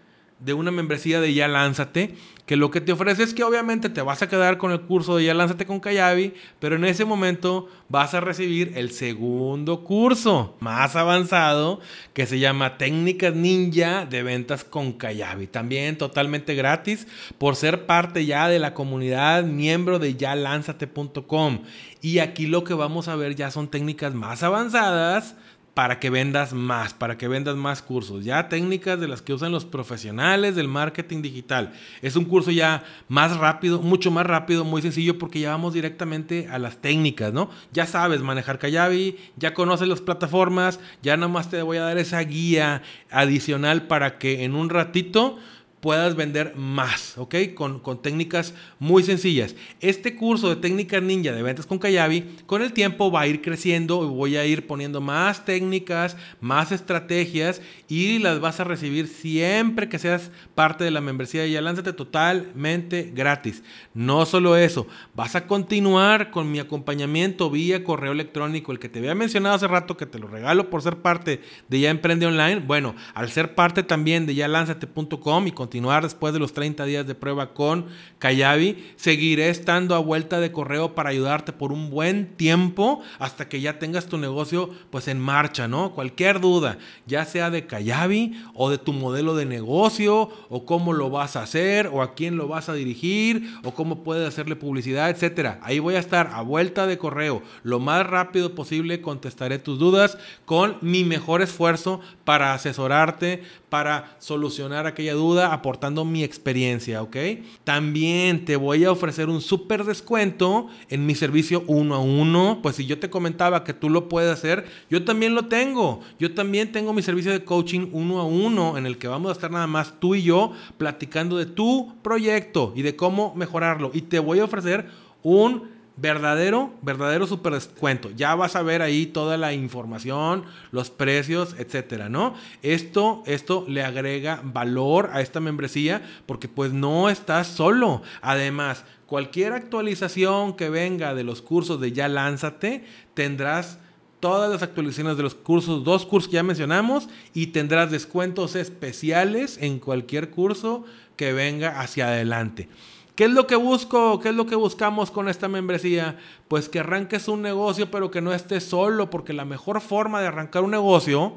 de 0.40 0.52
una 0.52 0.70
membresía 0.70 1.20
de 1.20 1.32
Ya 1.32 1.48
Lánzate, 1.48 2.14
que 2.44 2.56
lo 2.56 2.70
que 2.70 2.82
te 2.82 2.92
ofrece 2.92 3.22
es 3.22 3.32
que 3.32 3.44
obviamente 3.44 3.88
te 3.88 4.02
vas 4.02 4.20
a 4.20 4.28
quedar 4.28 4.58
con 4.58 4.70
el 4.70 4.82
curso 4.82 5.16
de 5.16 5.24
Ya 5.24 5.32
Lánzate 5.32 5.64
con 5.64 5.80
Kayabi, 5.80 6.34
pero 6.58 6.76
en 6.76 6.84
ese 6.84 7.06
momento 7.06 7.68
vas 7.88 8.12
a 8.12 8.20
recibir 8.20 8.72
el 8.76 8.90
segundo 8.90 9.82
curso 9.82 10.54
más 10.60 10.96
avanzado 10.96 11.80
que 12.12 12.26
se 12.26 12.38
llama 12.38 12.76
Técnicas 12.76 13.34
Ninja 13.34 14.04
de 14.04 14.22
Ventas 14.22 14.64
con 14.64 14.92
Kayabi. 14.92 15.46
También 15.46 15.96
totalmente 15.96 16.54
gratis 16.54 17.06
por 17.38 17.56
ser 17.56 17.86
parte 17.86 18.26
ya 18.26 18.48
de 18.48 18.58
la 18.58 18.74
comunidad 18.74 19.44
miembro 19.44 19.98
de 19.98 20.14
yalanzate.com. 20.14 21.60
Y 22.02 22.18
aquí 22.18 22.46
lo 22.46 22.64
que 22.64 22.74
vamos 22.74 23.08
a 23.08 23.16
ver 23.16 23.34
ya 23.34 23.50
son 23.50 23.68
técnicas 23.68 24.12
más 24.12 24.42
avanzadas 24.42 25.36
para 25.74 25.98
que 25.98 26.08
vendas 26.08 26.52
más, 26.52 26.94
para 26.94 27.18
que 27.18 27.26
vendas 27.26 27.56
más 27.56 27.82
cursos. 27.82 28.24
Ya 28.24 28.48
técnicas 28.48 29.00
de 29.00 29.08
las 29.08 29.22
que 29.22 29.34
usan 29.34 29.52
los 29.52 29.64
profesionales 29.64 30.54
del 30.54 30.68
marketing 30.68 31.20
digital. 31.20 31.72
Es 32.00 32.14
un 32.14 32.24
curso 32.24 32.52
ya 32.52 32.84
más 33.08 33.36
rápido, 33.36 33.82
mucho 33.82 34.12
más 34.12 34.24
rápido, 34.24 34.64
muy 34.64 34.82
sencillo 34.82 35.18
porque 35.18 35.40
ya 35.40 35.50
vamos 35.50 35.74
directamente 35.74 36.48
a 36.50 36.58
las 36.58 36.78
técnicas, 36.78 37.32
¿no? 37.32 37.50
Ya 37.72 37.86
sabes 37.86 38.22
manejar 38.22 38.60
Kayabi, 38.60 39.18
ya 39.36 39.52
conoces 39.52 39.88
las 39.88 40.00
plataformas, 40.00 40.78
ya 41.02 41.16
nada 41.16 41.28
más 41.28 41.50
te 41.50 41.60
voy 41.62 41.78
a 41.78 41.82
dar 41.82 41.98
esa 41.98 42.20
guía 42.20 42.82
adicional 43.10 43.88
para 43.88 44.18
que 44.18 44.44
en 44.44 44.54
un 44.54 44.70
ratito 44.70 45.38
puedas 45.84 46.16
vender 46.16 46.56
más, 46.56 47.18
¿ok? 47.18 47.34
Con, 47.54 47.78
con, 47.78 48.00
técnicas 48.00 48.54
muy 48.78 49.02
sencillas. 49.02 49.54
Este 49.82 50.16
curso 50.16 50.48
de 50.48 50.56
técnicas 50.56 51.02
ninja 51.02 51.32
de 51.32 51.42
ventas 51.42 51.66
con 51.66 51.78
Kayabi, 51.78 52.22
con 52.46 52.62
el 52.62 52.72
tiempo 52.72 53.10
va 53.10 53.20
a 53.20 53.26
ir 53.26 53.42
creciendo 53.42 54.08
voy 54.08 54.38
a 54.38 54.46
ir 54.46 54.66
poniendo 54.66 55.02
más 55.02 55.44
técnicas, 55.44 56.16
más 56.40 56.72
estrategias 56.72 57.60
y 57.86 58.18
las 58.18 58.40
vas 58.40 58.60
a 58.60 58.64
recibir 58.64 59.08
siempre 59.08 59.90
que 59.90 59.98
seas 59.98 60.30
parte 60.54 60.84
de 60.84 60.90
la 60.90 61.02
membresía 61.02 61.46
Ya 61.46 61.60
Lánzate 61.60 61.92
totalmente 61.92 63.12
gratis. 63.14 63.62
No 63.92 64.24
solo 64.24 64.56
eso, 64.56 64.86
vas 65.14 65.36
a 65.36 65.46
continuar 65.46 66.30
con 66.30 66.50
mi 66.50 66.60
acompañamiento 66.60 67.50
vía 67.50 67.84
correo 67.84 68.12
electrónico, 68.12 68.72
el 68.72 68.78
que 68.78 68.88
te 68.88 69.00
había 69.00 69.14
mencionado 69.14 69.56
hace 69.56 69.68
rato 69.68 69.98
que 69.98 70.06
te 70.06 70.18
lo 70.18 70.28
regalo 70.28 70.70
por 70.70 70.80
ser 70.80 71.02
parte 71.02 71.42
de 71.68 71.80
Ya 71.80 71.90
Emprende 71.90 72.24
Online. 72.24 72.60
Bueno, 72.60 72.94
al 73.12 73.30
ser 73.30 73.54
parte 73.54 73.82
también 73.82 74.24
de 74.24 74.34
yalanzate.com 74.34 75.46
y 75.46 75.52
con 75.52 75.68
después 75.74 76.32
de 76.32 76.38
los 76.38 76.52
30 76.52 76.84
días 76.84 77.06
de 77.06 77.14
prueba 77.14 77.52
con 77.52 77.86
Kayabi. 78.18 78.94
Seguiré 78.96 79.48
estando 79.48 79.96
a 79.96 79.98
vuelta 79.98 80.38
de 80.38 80.52
correo 80.52 80.94
para 80.94 81.10
ayudarte 81.10 81.52
por 81.52 81.72
un 81.72 81.90
buen 81.90 82.36
tiempo 82.36 83.00
hasta 83.18 83.48
que 83.48 83.60
ya 83.60 83.78
tengas 83.78 84.06
tu 84.06 84.16
negocio 84.16 84.70
pues 84.90 85.08
en 85.08 85.18
marcha, 85.18 85.66
¿no? 85.66 85.92
Cualquier 85.92 86.40
duda, 86.40 86.78
ya 87.06 87.24
sea 87.24 87.50
de 87.50 87.66
Kayabi 87.66 88.40
o 88.54 88.70
de 88.70 88.78
tu 88.78 88.92
modelo 88.92 89.34
de 89.34 89.46
negocio 89.46 90.30
o 90.48 90.64
cómo 90.64 90.92
lo 90.92 91.10
vas 91.10 91.34
a 91.34 91.42
hacer 91.42 91.88
o 91.88 92.02
a 92.02 92.14
quién 92.14 92.36
lo 92.36 92.46
vas 92.46 92.68
a 92.68 92.74
dirigir 92.74 93.58
o 93.64 93.74
cómo 93.74 94.04
puedes 94.04 94.28
hacerle 94.28 94.54
publicidad, 94.54 95.10
etcétera. 95.10 95.58
Ahí 95.62 95.80
voy 95.80 95.96
a 95.96 96.00
estar 96.00 96.30
a 96.32 96.42
vuelta 96.42 96.86
de 96.86 96.98
correo. 96.98 97.42
Lo 97.64 97.80
más 97.80 98.06
rápido 98.06 98.54
posible 98.54 99.00
contestaré 99.00 99.58
tus 99.58 99.78
dudas 99.78 100.18
con 100.44 100.76
mi 100.82 101.02
mejor 101.04 101.42
esfuerzo 101.42 102.00
para 102.24 102.54
asesorarte, 102.54 103.42
para 103.74 104.14
solucionar 104.20 104.86
aquella 104.86 105.14
duda 105.14 105.52
aportando 105.52 106.04
mi 106.04 106.22
experiencia, 106.22 107.02
¿ok? 107.02 107.16
También 107.64 108.44
te 108.44 108.54
voy 108.54 108.84
a 108.84 108.92
ofrecer 108.92 109.28
un 109.28 109.40
súper 109.40 109.82
descuento 109.82 110.68
en 110.90 111.04
mi 111.04 111.16
servicio 111.16 111.64
uno 111.66 111.96
a 111.96 111.98
uno. 111.98 112.60
Pues 112.62 112.76
si 112.76 112.86
yo 112.86 113.00
te 113.00 113.10
comentaba 113.10 113.64
que 113.64 113.74
tú 113.74 113.90
lo 113.90 114.08
puedes 114.08 114.32
hacer, 114.32 114.64
yo 114.88 115.04
también 115.04 115.34
lo 115.34 115.46
tengo. 115.46 116.02
Yo 116.20 116.34
también 116.34 116.70
tengo 116.70 116.92
mi 116.92 117.02
servicio 117.02 117.32
de 117.32 117.44
coaching 117.44 117.88
uno 117.90 118.20
a 118.20 118.24
uno 118.24 118.78
en 118.78 118.86
el 118.86 118.96
que 118.96 119.08
vamos 119.08 119.30
a 119.30 119.32
estar 119.32 119.50
nada 119.50 119.66
más 119.66 119.98
tú 119.98 120.14
y 120.14 120.22
yo 120.22 120.52
platicando 120.78 121.36
de 121.36 121.46
tu 121.46 121.94
proyecto 122.00 122.72
y 122.76 122.82
de 122.82 122.94
cómo 122.94 123.34
mejorarlo. 123.34 123.90
Y 123.92 124.02
te 124.02 124.20
voy 124.20 124.38
a 124.38 124.44
ofrecer 124.44 124.86
un 125.24 125.73
verdadero, 125.96 126.72
verdadero 126.82 127.26
super 127.26 127.52
descuento. 127.52 128.10
Ya 128.16 128.34
vas 128.34 128.56
a 128.56 128.62
ver 128.62 128.82
ahí 128.82 129.06
toda 129.06 129.36
la 129.36 129.52
información, 129.52 130.44
los 130.72 130.90
precios, 130.90 131.54
etcétera, 131.58 132.08
¿no? 132.08 132.34
Esto, 132.62 133.22
esto 133.26 133.64
le 133.68 133.82
agrega 133.82 134.40
valor 134.42 135.10
a 135.12 135.20
esta 135.20 135.40
membresía 135.40 136.02
porque 136.26 136.48
pues 136.48 136.72
no 136.72 137.08
estás 137.08 137.46
solo. 137.46 138.02
Además, 138.22 138.84
cualquier 139.06 139.52
actualización 139.52 140.54
que 140.54 140.68
venga 140.68 141.14
de 141.14 141.24
los 141.24 141.42
cursos 141.42 141.80
de 141.80 141.92
Ya 141.92 142.08
Lánzate, 142.08 142.84
tendrás 143.14 143.78
todas 144.18 144.50
las 144.50 144.62
actualizaciones 144.62 145.18
de 145.18 145.22
los 145.22 145.34
cursos, 145.34 145.84
dos 145.84 146.06
cursos 146.06 146.30
que 146.30 146.36
ya 146.36 146.42
mencionamos, 146.42 147.10
y 147.34 147.48
tendrás 147.48 147.90
descuentos 147.90 148.56
especiales 148.56 149.58
en 149.60 149.78
cualquier 149.78 150.30
curso 150.30 150.84
que 151.16 151.34
venga 151.34 151.78
hacia 151.80 152.08
adelante. 152.08 152.68
¿Qué 153.14 153.24
es 153.24 153.30
lo 153.30 153.46
que 153.46 153.54
busco? 153.54 154.18
¿Qué 154.18 154.30
es 154.30 154.34
lo 154.34 154.46
que 154.46 154.56
buscamos 154.56 155.12
con 155.12 155.28
esta 155.28 155.46
membresía? 155.46 156.18
Pues 156.48 156.68
que 156.68 156.80
arranques 156.80 157.28
un 157.28 157.42
negocio, 157.42 157.88
pero 157.88 158.10
que 158.10 158.20
no 158.20 158.34
estés 158.34 158.64
solo, 158.64 159.08
porque 159.08 159.32
la 159.32 159.44
mejor 159.44 159.80
forma 159.80 160.20
de 160.20 160.26
arrancar 160.26 160.64
un 160.64 160.72
negocio 160.72 161.34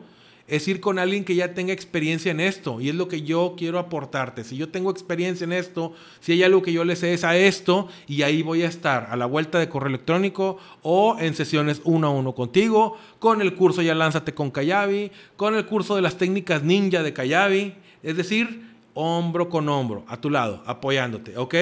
es 0.48 0.68
ir 0.68 0.80
con 0.80 0.98
alguien 0.98 1.24
que 1.24 1.36
ya 1.36 1.54
tenga 1.54 1.74
experiencia 1.74 2.32
en 2.32 2.40
esto. 2.40 2.82
Y 2.82 2.90
es 2.90 2.96
lo 2.96 3.08
que 3.08 3.22
yo 3.22 3.54
quiero 3.56 3.78
aportarte. 3.78 4.44
Si 4.44 4.58
yo 4.58 4.70
tengo 4.70 4.90
experiencia 4.90 5.44
en 5.44 5.54
esto, 5.54 5.94
si 6.20 6.32
hay 6.32 6.42
algo 6.42 6.64
que 6.64 6.74
yo 6.74 6.84
le 6.84 6.96
sé 6.96 7.14
es 7.14 7.24
a 7.24 7.38
esto, 7.38 7.90
y 8.08 8.24
ahí 8.24 8.42
voy 8.42 8.64
a 8.64 8.68
estar 8.68 9.10
a 9.12 9.16
la 9.16 9.28
vuelta 9.28 9.60
de 9.60 9.70
correo 9.70 9.90
electrónico 9.90 10.58
o 10.82 11.18
en 11.20 11.36
sesiones 11.36 11.82
uno 11.84 12.08
a 12.08 12.12
uno 12.12 12.34
contigo, 12.34 12.98
con 13.20 13.40
el 13.40 13.54
curso 13.54 13.84
Ya 13.84 13.94
Lánzate 13.94 14.34
con 14.34 14.50
Kayabi, 14.50 15.12
con 15.36 15.54
el 15.54 15.68
curso 15.68 15.96
de 15.96 16.02
las 16.02 16.18
técnicas 16.18 16.64
ninja 16.64 17.04
de 17.04 17.14
Kayabi. 17.14 17.76
Es 18.02 18.18
decir, 18.18 18.67
hombro 18.98 19.50
con 19.50 19.70
hombro, 19.70 20.04
a 20.08 20.20
tu 20.20 20.30
lado, 20.30 20.64
apoyándote, 20.66 21.38
¿ok? 21.38 21.56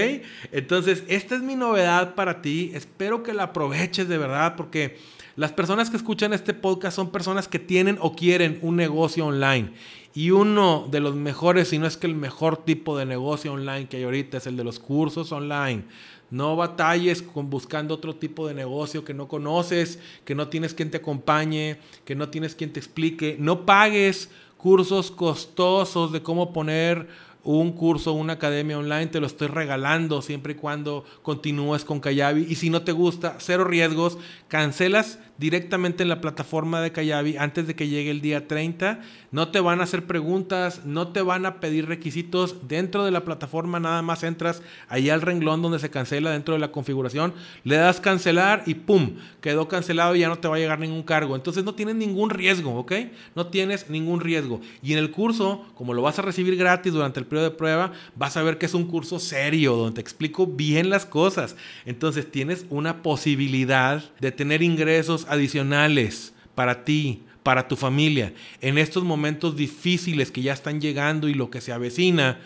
Entonces, 0.52 1.04
esta 1.08 1.36
es 1.36 1.42
mi 1.42 1.56
novedad 1.56 2.16
para 2.16 2.42
ti. 2.42 2.72
Espero 2.74 3.24
que 3.24 3.34
la 3.34 3.44
aproveches 3.44 4.08
de 4.08 4.18
verdad 4.18 4.56
porque 4.56 4.98
las 5.36 5.52
personas 5.52 5.90
que 5.90 5.98
escuchan 5.98 6.32
este 6.32 6.54
podcast 6.54 6.96
son 6.96 7.12
personas 7.12 7.50
que 7.50 7.60
tienen 7.60 7.98
o 8.00 8.16
quieren 8.16 8.58
un 8.62 8.78
negocio 8.78 9.26
online. 9.26 9.74
Y 10.14 10.32
uno 10.32 10.88
de 10.90 11.02
los 11.02 11.14
mejores, 11.16 11.68
si 11.68 11.78
no 11.78 11.86
es 11.86 11.98
que 11.98 12.08
el 12.08 12.16
mejor 12.16 12.64
tipo 12.64 12.98
de 12.98 13.06
negocio 13.06 13.52
online 13.52 13.90
que 13.90 13.98
hay 13.98 14.04
ahorita 14.04 14.38
es 14.38 14.48
el 14.48 14.56
de 14.56 14.64
los 14.64 14.80
cursos 14.80 15.34
online. 15.34 15.84
No 16.32 16.56
batalles 16.56 17.22
con 17.22 17.50
buscando 17.50 17.94
otro 17.94 18.16
tipo 18.16 18.48
de 18.48 18.54
negocio 18.54 19.04
que 19.04 19.14
no 19.14 19.28
conoces, 19.28 20.00
que 20.24 20.36
no 20.36 20.48
tienes 20.48 20.74
quien 20.74 20.90
te 20.90 20.98
acompañe, 20.98 21.80
que 22.06 22.16
no 22.16 22.30
tienes 22.30 22.56
quien 22.56 22.72
te 22.72 22.80
explique. 22.80 23.36
No 23.38 23.66
pagues 23.66 24.30
cursos 24.58 25.12
costosos 25.12 26.12
de 26.12 26.22
cómo 26.22 26.54
poner 26.54 27.08
un 27.46 27.74
curso, 27.74 28.14
una 28.14 28.34
academia 28.34 28.78
online, 28.78 29.08
te 29.08 29.20
lo 29.20 29.28
estoy 29.28 29.48
regalando 29.48 30.24
siempre 30.24 30.54
y 30.54 30.56
cuando 30.56 31.06
continúes 31.22 31.86
con 31.86 32.00
Kayabi. 32.00 32.48
Y 32.50 32.56
si 32.56 32.72
no 32.72 32.82
te 32.82 32.92
gusta, 32.92 33.36
cero 33.40 33.64
riesgos, 33.64 34.18
cancelas 34.48 35.20
directamente 35.38 36.04
en 36.04 36.10
la 36.10 36.22
plataforma 36.22 36.82
de 36.82 36.92
Kayabi 36.92 37.38
antes 37.38 37.68
de 37.68 37.76
que 37.76 37.88
llegue 37.88 38.12
el 38.12 38.22
día 38.22 38.48
30. 38.48 39.02
No 39.32 39.50
te 39.50 39.60
van 39.60 39.82
a 39.82 39.84
hacer 39.84 40.06
preguntas, 40.06 40.86
no 40.86 41.10
te 41.10 41.22
van 41.22 41.46
a 41.46 41.60
pedir 41.60 41.88
requisitos. 41.88 42.68
Dentro 42.68 43.04
de 43.04 43.12
la 43.12 43.26
plataforma 43.26 43.80
nada 43.80 44.02
más 44.02 44.24
entras 44.24 44.62
ahí 44.88 45.10
al 45.10 45.22
renglón 45.22 45.62
donde 45.62 45.80
se 45.80 45.90
cancela 45.90 46.32
dentro 46.32 46.54
de 46.54 46.60
la 46.60 46.72
configuración, 46.72 47.34
le 47.64 47.76
das 47.76 48.00
cancelar 48.00 48.64
y 48.66 48.76
¡pum! 48.76 49.16
Quedó 49.42 49.68
cancelado 49.68 50.16
y 50.16 50.20
ya 50.20 50.30
no 50.30 50.40
te 50.40 50.48
va 50.48 50.56
a 50.56 50.60
llegar 50.60 50.80
ningún 50.80 51.04
cargo. 51.04 51.36
Entonces 51.36 51.64
no 51.64 51.76
tienes 51.76 51.96
ningún 51.96 52.30
riesgo, 52.30 52.78
¿ok? 52.80 52.94
No 53.36 53.48
tienes 53.48 53.90
ningún 53.90 54.22
riesgo. 54.22 54.62
Y 54.82 54.94
en 54.94 55.00
el 55.00 55.12
curso, 55.12 55.66
como 55.76 55.94
lo 55.94 56.02
vas 56.02 56.18
a 56.20 56.22
recibir 56.22 56.56
gratis 56.56 56.94
durante 56.94 57.20
el 57.20 57.26
periodo 57.26 57.50
de 57.50 57.56
prueba, 57.56 57.92
vas 58.16 58.38
a 58.38 58.44
ver 58.44 58.58
que 58.58 58.68
es 58.68 58.74
un 58.74 58.86
curso 58.86 59.20
serio 59.20 59.76
donde 59.76 59.96
te 59.96 60.02
explico 60.02 60.48
bien 60.48 60.90
las 60.90 61.06
cosas. 61.06 61.56
Entonces 61.86 62.32
tienes 62.32 62.66
una 62.70 63.02
posibilidad 63.04 64.04
de 64.20 64.32
tener 64.32 64.62
ingresos 64.62 65.25
adicionales 65.30 66.34
para 66.56 66.84
ti, 66.84 67.24
para 67.44 67.68
tu 67.68 67.76
familia, 67.76 68.34
en 68.60 68.78
estos 68.78 69.04
momentos 69.04 69.56
difíciles 69.56 70.32
que 70.32 70.42
ya 70.42 70.54
están 70.54 70.82
llegando 70.82 71.28
y 71.28 71.36
lo 71.36 71.52
que 71.52 71.62
se 71.62 71.72
avecina, 71.72 72.40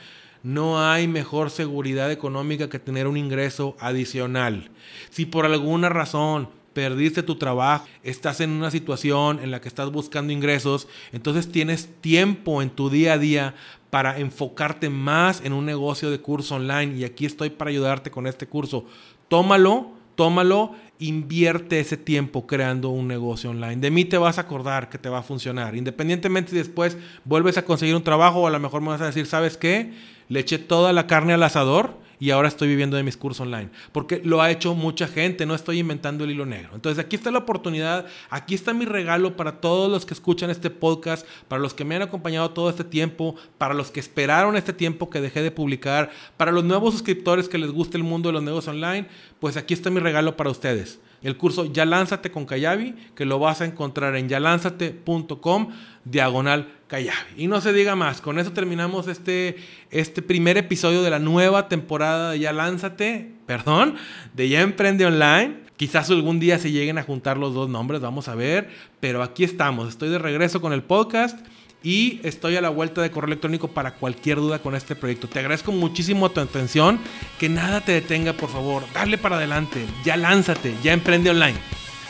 no 0.44 0.82
hay 0.82 1.08
mejor 1.08 1.50
seguridad 1.50 2.12
económica 2.12 2.70
que 2.70 2.80
tener 2.80 3.08
un 3.08 3.18
ingreso 3.18 3.76
adicional. 3.80 4.70
Si 5.10 5.26
por 5.26 5.46
alguna 5.46 5.90
razón 5.90 6.50
perdiste 6.74 7.24
tu 7.24 7.36
trabajo, 7.36 7.88
estás 8.04 8.42
en 8.42 8.52
una 8.52 8.72
situación 8.72 9.40
en 9.40 9.52
la 9.52 9.60
que 9.60 9.68
estás 9.68 9.92
buscando 9.92 10.32
ingresos, 10.32 10.88
entonces 11.12 11.52
tienes 11.52 11.90
tiempo 12.02 12.62
en 12.62 12.70
tu 12.70 12.90
día 12.90 13.14
a 13.14 13.18
día 13.18 13.56
para 13.90 14.20
enfocarte 14.20 14.90
más 14.90 15.42
en 15.44 15.54
un 15.54 15.66
negocio 15.66 16.12
de 16.12 16.20
curso 16.20 16.56
online 16.56 16.96
y 16.96 17.04
aquí 17.04 17.26
estoy 17.26 17.50
para 17.50 17.72
ayudarte 17.72 18.12
con 18.12 18.28
este 18.28 18.48
curso. 18.48 18.86
Tómalo, 19.28 19.92
tómalo 20.20 20.74
invierte 21.00 21.80
ese 21.80 21.96
tiempo 21.96 22.46
creando 22.46 22.90
un 22.90 23.08
negocio 23.08 23.52
online. 23.52 23.78
De 23.78 23.90
mí 23.90 24.04
te 24.04 24.18
vas 24.18 24.38
a 24.38 24.42
acordar 24.42 24.90
que 24.90 24.98
te 24.98 25.08
va 25.08 25.20
a 25.20 25.24
funcionar. 25.24 25.78
Independientemente 25.78 26.52
si 26.52 26.58
después 26.58 26.98
vuelves 27.24 27.58
a 27.58 27.64
conseguir 27.64 27.96
un 27.96 28.04
trabajo 28.04 28.42
o 28.42 28.48
a 28.48 28.50
lo 28.50 28.60
mejor 28.60 28.82
me 28.82 28.90
vas 28.90 29.00
a 29.00 29.06
decir, 29.06 29.28
¿sabes 29.28 29.56
qué? 29.56 29.94
Le 30.28 30.42
eché 30.42 30.58
toda 30.58 30.92
la 30.92 31.08
carne 31.08 31.32
al 31.32 31.44
asador 31.44 31.98
y 32.20 32.32
ahora 32.32 32.48
estoy 32.48 32.68
viviendo 32.68 32.98
de 32.98 33.04
mis 33.04 33.18
cursos 33.18 33.42
online. 33.42 33.70
Porque 33.92 34.22
lo 34.24 34.42
ha 34.42 34.52
hecho 34.52 34.76
mucha 34.76 35.08
gente, 35.08 35.46
no 35.46 35.56
estoy 35.56 35.80
inventando 35.80 36.24
el 36.24 36.32
hilo 36.32 36.46
negro. 36.46 36.72
Entonces 36.76 37.04
aquí 37.04 37.16
está 37.16 37.32
la 37.32 37.40
oportunidad, 37.40 38.06
aquí 38.30 38.54
está 38.54 38.74
mi 38.74 38.86
regalo 38.86 39.38
para 39.38 39.62
todos 39.62 39.90
los 39.90 40.06
que 40.06 40.14
escuchan 40.14 40.50
este 40.50 40.70
podcast, 40.70 41.26
para 41.48 41.62
los 41.62 41.74
que 41.74 41.86
me 41.86 41.96
han 41.96 42.02
acompañado 42.02 42.52
todo 42.52 42.70
este 42.70 42.84
tiempo, 42.84 43.36
para 43.58 43.74
los 43.74 43.92
que 43.92 44.00
esperaron 44.00 44.58
este 44.58 44.74
tiempo 44.74 45.10
que 45.10 45.22
dejé 45.22 45.42
de 45.42 45.52
publicar, 45.52 46.12
para 46.38 46.52
los 46.52 46.64
nuevos 46.64 46.94
suscriptores 46.94 47.48
que 47.48 47.58
les 47.58 47.72
guste 47.72 47.98
el 47.98 48.04
mundo 48.04 48.30
de 48.30 48.34
los 48.34 48.44
negocios 48.44 48.76
online, 48.76 49.08
pues 49.40 49.56
aquí 49.58 49.74
está 49.74 49.90
mi 49.90 50.00
regalo 50.00 50.36
para 50.36 50.50
ustedes 50.50 51.00
el 51.22 51.38
curso 51.38 51.66
Ya 51.66 51.86
Lánzate 51.86 52.32
con 52.32 52.46
Kayabi, 52.46 52.96
que 53.16 53.26
lo 53.26 53.40
vas 53.40 53.62
a 53.62 53.66
encontrar 53.66 54.16
en 54.16 54.30
yalánzate.com 54.30 55.70
diagonal 56.10 56.68
Kayabi. 56.88 57.44
Y 57.44 57.48
no 57.48 57.62
se 57.62 57.72
diga 57.72 57.96
más, 57.96 58.22
con 58.22 58.40
eso 58.40 58.52
terminamos 58.52 59.08
este, 59.08 59.58
este 59.92 60.22
primer 60.22 60.58
episodio 60.58 61.04
de 61.04 61.10
la 61.10 61.20
nueva 61.20 61.70
temporada 61.70 62.32
de 62.32 62.40
Ya 62.40 62.52
Lánzate, 62.52 63.32
perdón, 63.46 63.96
de 64.34 64.50
Ya 64.50 64.62
Emprende 64.62 65.06
Online. 65.06 65.58
Quizás 65.78 66.10
algún 66.10 66.40
día 66.40 66.60
se 66.60 66.72
lleguen 66.72 66.98
a 66.98 67.04
juntar 67.04 67.38
los 67.38 67.54
dos 67.54 67.70
nombres, 67.70 68.02
vamos 68.02 68.28
a 68.28 68.36
ver, 68.36 68.70
pero 69.00 69.24
aquí 69.24 69.46
estamos, 69.46 69.88
estoy 69.88 70.10
de 70.10 70.18
regreso 70.18 70.60
con 70.60 70.74
el 70.74 70.84
podcast 70.84 71.40
y 71.82 72.20
estoy 72.24 72.58
a 72.58 72.62
la 72.62 72.68
vuelta 72.68 73.02
de 73.02 73.12
correo 73.12 73.28
electrónico 73.28 73.70
para 73.70 73.94
cualquier 73.94 74.38
duda 74.38 74.60
con 74.60 74.76
este 74.76 74.96
proyecto. 74.96 75.30
Te 75.30 75.40
agradezco 75.40 75.72
muchísimo 75.72 76.30
tu 76.32 76.42
atención, 76.42 77.00
que 77.40 77.48
nada 77.48 77.80
te 77.80 77.94
detenga, 77.94 78.34
por 78.34 78.50
favor, 78.50 78.84
dale 78.94 79.18
para 79.18 79.38
adelante, 79.38 79.86
ya 80.04 80.18
lánzate, 80.18 80.76
ya 80.84 80.92
emprende 80.92 81.30
online. 81.30 81.58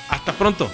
Hasta 0.09 0.33
pronto. 0.33 0.71